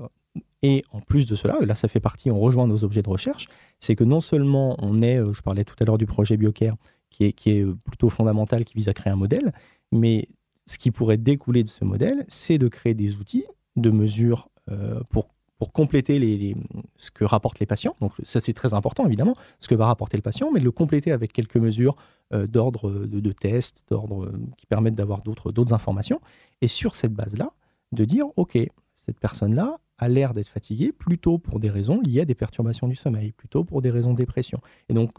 [0.63, 3.49] Et en plus de cela, là ça fait partie, on rejoint nos objets de recherche,
[3.81, 6.77] c'est que non seulement on est, euh, je parlais tout à l'heure du projet Biocare,
[7.11, 9.53] qui est, euh, plutôt fondamental, qui vise à créer un modèle,
[9.93, 10.29] mais
[10.67, 13.45] ce qui pourrait découler de ce modèle, c'est de créer des outils
[13.77, 15.29] de mesure euh, pour,
[15.59, 16.57] pour compléter les,
[16.97, 17.97] ce que rapportent les patients.
[18.01, 20.73] Donc ça c'est très important évidemment, ce que va rapporter le patient, mais de le
[20.73, 21.97] compléter avec quelques mesures
[22.31, 26.21] d'ordre de, de tests, d'ordre qui permettent d'avoir d'autres informations.
[26.61, 27.53] Et sur cette base-là,
[27.93, 28.59] de dire, OK,
[28.95, 32.97] cette personne-là a l'air d'être fatiguée plutôt pour des raisons liées à des perturbations du
[32.97, 34.61] sommeil, plutôt pour des raisons de dépression.
[34.89, 35.13] Et donc,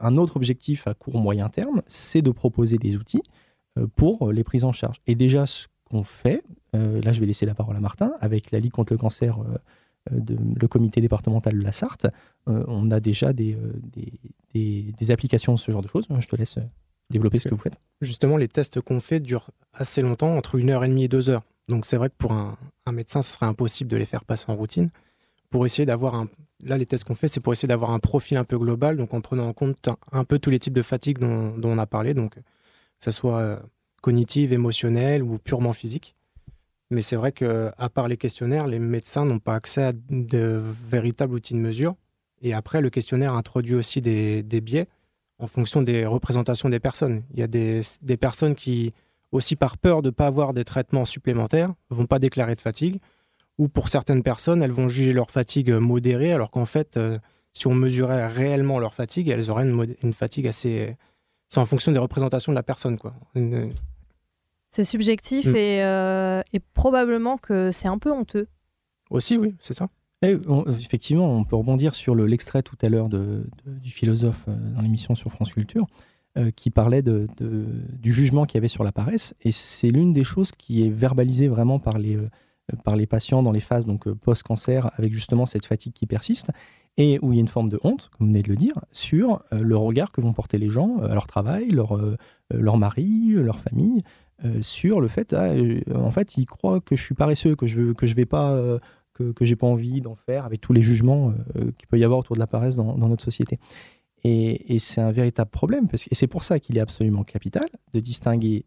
[0.00, 3.22] un autre objectif à court moyen terme, c'est de proposer des outils
[3.78, 5.00] euh, pour les prises en charge.
[5.06, 6.42] Et déjà, ce qu'on fait,
[6.74, 9.38] euh, là je vais laisser la parole à Martin, avec la Ligue contre le cancer,
[9.40, 9.58] euh,
[10.12, 12.06] de, le comité départemental de la Sarthe,
[12.48, 13.56] euh, on a déjà des,
[13.92, 14.12] des,
[14.54, 16.06] des- des applications de ce genre de choses.
[16.18, 16.58] Je te laisse
[17.10, 17.80] développer Parce ce que vous faites.
[18.00, 21.30] Justement, les tests qu'on fait durent assez longtemps, entre une heure et demie et deux
[21.30, 21.42] heures.
[21.68, 22.56] Donc c'est vrai que pour un,
[22.92, 24.90] médecin, ce serait impossible de les faire passer en routine.
[25.50, 26.28] Pour essayer d'avoir un...
[26.62, 29.14] Là, les tests qu'on fait, c'est pour essayer d'avoir un profil un peu global, donc
[29.14, 32.14] en prenant en compte un, peu tous les types de fatigue dont, on a parlé,
[32.14, 32.40] donc que
[32.98, 33.58] ça soit euh,
[34.02, 36.14] cognitive, émotionnelle ou purement physique.
[36.90, 40.60] Mais c'est vrai que à part les questionnaires, les médecins n'ont pas accès à de
[40.88, 41.96] véritables outils de mesure.
[42.42, 44.86] Et après, le questionnaire introduit aussi des, biais
[45.38, 47.22] en fonction des représentations des personnes.
[47.32, 48.92] Il y a des personnes qui,
[49.34, 53.00] aussi par peur de ne pas avoir des traitements supplémentaires, vont pas déclarer de fatigue.
[53.58, 57.18] Ou pour certaines personnes, elles vont juger leur fatigue modérée, alors qu'en fait, euh,
[57.52, 59.64] si on mesurait réellement leur fatigue, elles auraient
[60.02, 60.96] une, fatigue assez...
[61.48, 62.98] C'est en fonction des représentations de la personne.
[62.98, 63.14] Quoi.
[63.34, 63.70] Une-
[64.70, 65.56] C'est subjectif Mm.
[65.56, 68.48] et, euh, et probablement que c'est un peu honteux.
[69.10, 69.88] Aussi, oui, c'est ça.
[70.22, 73.90] Eh, on- effectivement, on peut rebondir sur le- l'extrait tout à l'heure de- de- du
[73.90, 75.86] philosophe euh, dans l'émission sur France Culture,
[76.36, 79.36] euh, qui parlait du jugement qu'il y avait sur la paresse.
[79.42, 83.60] Et c'est l'une des choses qui est verbalisée vraiment par les, euh, patients dans les
[83.60, 86.50] phases donc, euh, post-cancer, avec justement cette fatigue qui persiste,
[86.96, 88.80] et où il y a une forme de honte, comme vous venez de le dire,
[88.90, 92.00] sur le regard que vont porter les gens à leur travail, leur,
[92.50, 94.02] leur mari, leur famille,
[94.60, 95.52] sur le fait, ah,
[95.94, 98.56] en fait, ils croient que je suis paresseux, que je ne que je vais pas...
[99.12, 101.32] que, que j'ai pas envie d'en faire avec tous les jugements
[101.78, 103.58] qu'il peut y avoir autour de la paresse dans notre société.
[104.24, 107.66] Et, c'est un véritable problème, parce que, et c'est pour ça qu'il est absolument capital
[107.92, 108.64] de distinguer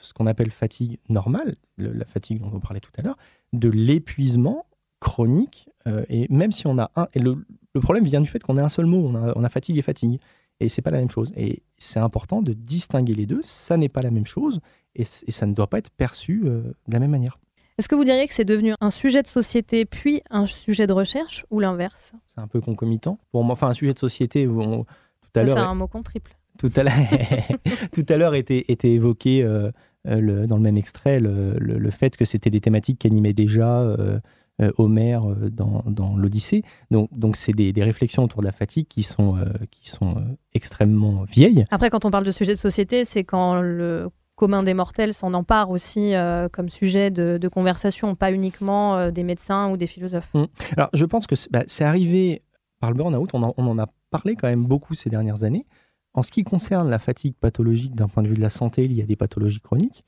[0.00, 3.16] ce qu'on appelle fatigue normale, le- la fatigue dont on parlait tout à l'heure,
[3.52, 4.66] de l'épuisement
[5.00, 5.68] chronique.
[5.88, 7.08] euh, et même si on a un.
[7.14, 7.44] Et le,
[7.80, 10.20] problème vient du fait qu'on a un seul mot, on a, fatigue et fatigue.
[10.60, 11.32] Et c'est pas la même chose.
[11.36, 13.40] Et c'est important de distinguer les deux.
[13.42, 14.60] Ça n'est pas la même chose
[14.94, 17.40] et ça ne doit pas être perçu euh, de la même manière.
[17.78, 20.92] Est-ce que vous diriez que c'est devenu un sujet de société puis un sujet de
[20.92, 22.12] recherche ou l'inverse?
[22.26, 23.18] C'est un peu concomitant.
[23.30, 25.74] Pour moi, enfin, un sujet de société où on- tout à Ça, C'est l'heure, un
[25.74, 26.36] mot qu'on triple.
[26.58, 26.92] tout à l'heure,
[27.92, 29.70] tout à l'heure était, était évoqué euh,
[30.06, 33.32] euh, le- dans le même extrait le, le- le fait que c'était des thématiques qu'animait
[33.32, 34.18] déjà euh,
[34.60, 36.62] euh, Homère dans, dans l'Odyssée.
[36.90, 40.10] Donc, donc c'est des, des réflexions autour de la fatigue qui sont, euh, qui sont
[40.18, 40.20] euh,
[40.52, 41.64] extrêmement vieilles.
[41.70, 45.34] Après, quand on parle de sujet de société, c'est quand le commun des mortels s'en
[45.34, 49.86] empare aussi euh, comme sujet de, de conversation, pas uniquement euh, des médecins ou des
[49.86, 50.32] philosophes.
[50.76, 52.42] Alors, je pense que c'est bah, arrivé
[52.80, 53.30] par le burn-out.
[53.34, 55.66] On, en- on en a parlé quand même beaucoup ces dernières années.
[56.14, 58.92] En ce qui concerne la fatigue pathologique d'un point de vue de la santé, il
[58.92, 60.04] y a des pathologies chroniques.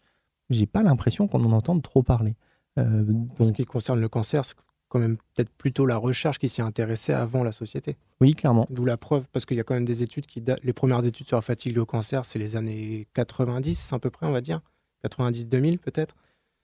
[0.50, 2.36] J'ai pas l'impression qu'on en entende trop parler.
[2.78, 3.04] Euh,
[3.38, 4.56] En ce qui concerne le cancer, c'est
[4.94, 7.96] quand même peut-être plutôt la recherche qui s'y intéressait avant la société.
[8.20, 8.66] oui, clairement.
[8.70, 10.62] D'où la preuve, parce qu'il y a quand même des études qui datent.
[10.62, 14.10] Les premières études sur la fatigue liée au cancer, c'est les années 90 à peu
[14.10, 14.60] près, on va dire.
[15.02, 16.14] 90-2000 peut-être.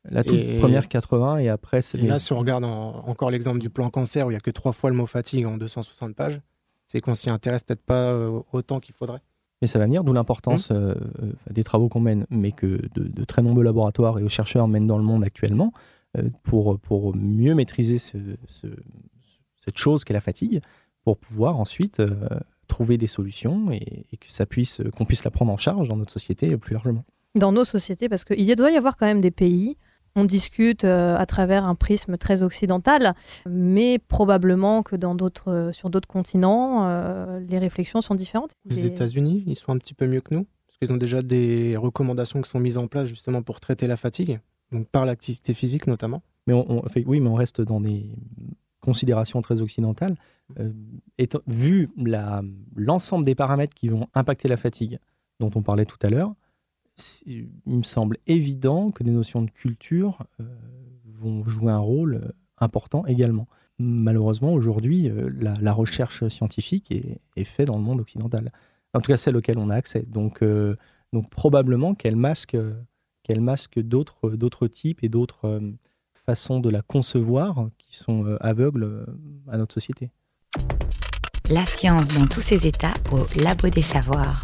[0.09, 3.31] La toute Et- première 80 et après, c'est Et là, si on regarde en- encore
[3.31, 5.59] l'exemple du plan cancer, où il n'y a que trois fois le mot fatigue en
[5.59, 6.41] 260 pages,
[6.87, 9.21] c'est qu'on s'y intéresse peut-être pas euh, autant qu'il faudrait.
[9.61, 13.03] mais ça va venir, d'où l'importance euh, euh, des travaux qu'on mène, mais que de,
[13.09, 15.71] de très nombreux laboratoires et chercheurs mènent dans le monde actuellement
[16.43, 18.67] pour, pour mieux maîtriser ce- ce-
[19.59, 20.61] cette chose qu'est la fatigue,
[21.05, 22.09] pour pouvoir ensuite euh,
[22.67, 25.97] trouver des solutions et, et que ça puisse, qu'on puisse la prendre en charge dans
[25.97, 27.05] notre société plus largement.
[27.35, 29.77] Dans nos sociétés, parce qu'il y- doit y avoir quand même des pays,
[30.17, 33.15] on discute euh, à travers un prisme très occidental,
[33.49, 38.51] mais probablement que dans d'autres, euh, sur d'autres continents, euh, les réflexions sont différentes.
[38.67, 41.23] Aux Les- États-Unis, ils sont un petit peu mieux que nous, parce qu'ils ont déjà
[41.23, 44.41] des recommandations qui sont mises en place justement pour traiter la fatigue,
[44.73, 46.23] donc par l'activité physique notamment.
[46.47, 48.11] Mais on, oui, mais on reste dans des
[48.81, 50.17] considérations très occidentales.
[50.59, 50.73] Euh,
[51.19, 51.91] étant- vu
[52.75, 54.99] l'ensemble des paramètres qui vont impacter la fatigue,
[55.39, 56.35] dont on parlait tout à l'heure,
[57.25, 60.45] il me semble évident que des notions de culture euh,
[61.05, 63.47] vont jouer un rôle euh, important également.
[63.79, 68.53] Malheureusement, aujourd'hui, la, recherche scientifique est, faite dans le monde occidental.
[68.93, 70.05] En tout cas, celle auquel on a accès.
[70.07, 70.45] Donc,
[71.15, 72.59] donc probablement qu'elle masque,
[73.31, 75.61] qu'elle masque d'autres d'autres types et d'autres euh,
[76.27, 79.07] façons de la concevoir qui sont euh, aveugles euh,
[79.49, 80.11] à notre société.
[81.49, 84.43] La science dans tous ses états au Labo des Savoirs.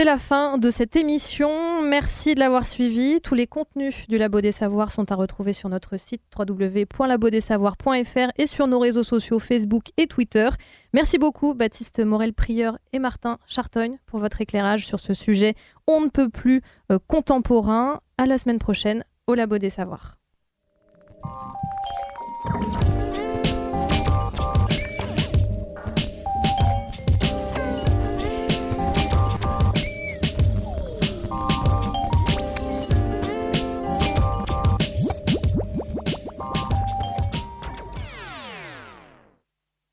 [0.00, 1.82] C'est la fin de cette émission.
[1.82, 3.20] Merci de l'avoir suivi.
[3.20, 8.46] Tous les contenus du Labo des Savoirs sont à retrouver sur notre site www.labodesavoirs.fr et
[8.46, 10.48] sur nos réseaux sociaux Facebook et Twitter.
[10.94, 15.54] Merci beaucoup Baptiste Morel-Prieur et Martin Chartogne pour votre éclairage sur ce sujet
[15.86, 18.00] on ne peut plus euh, contemporain.
[18.16, 20.16] À la semaine prochaine au Labo des Savoirs.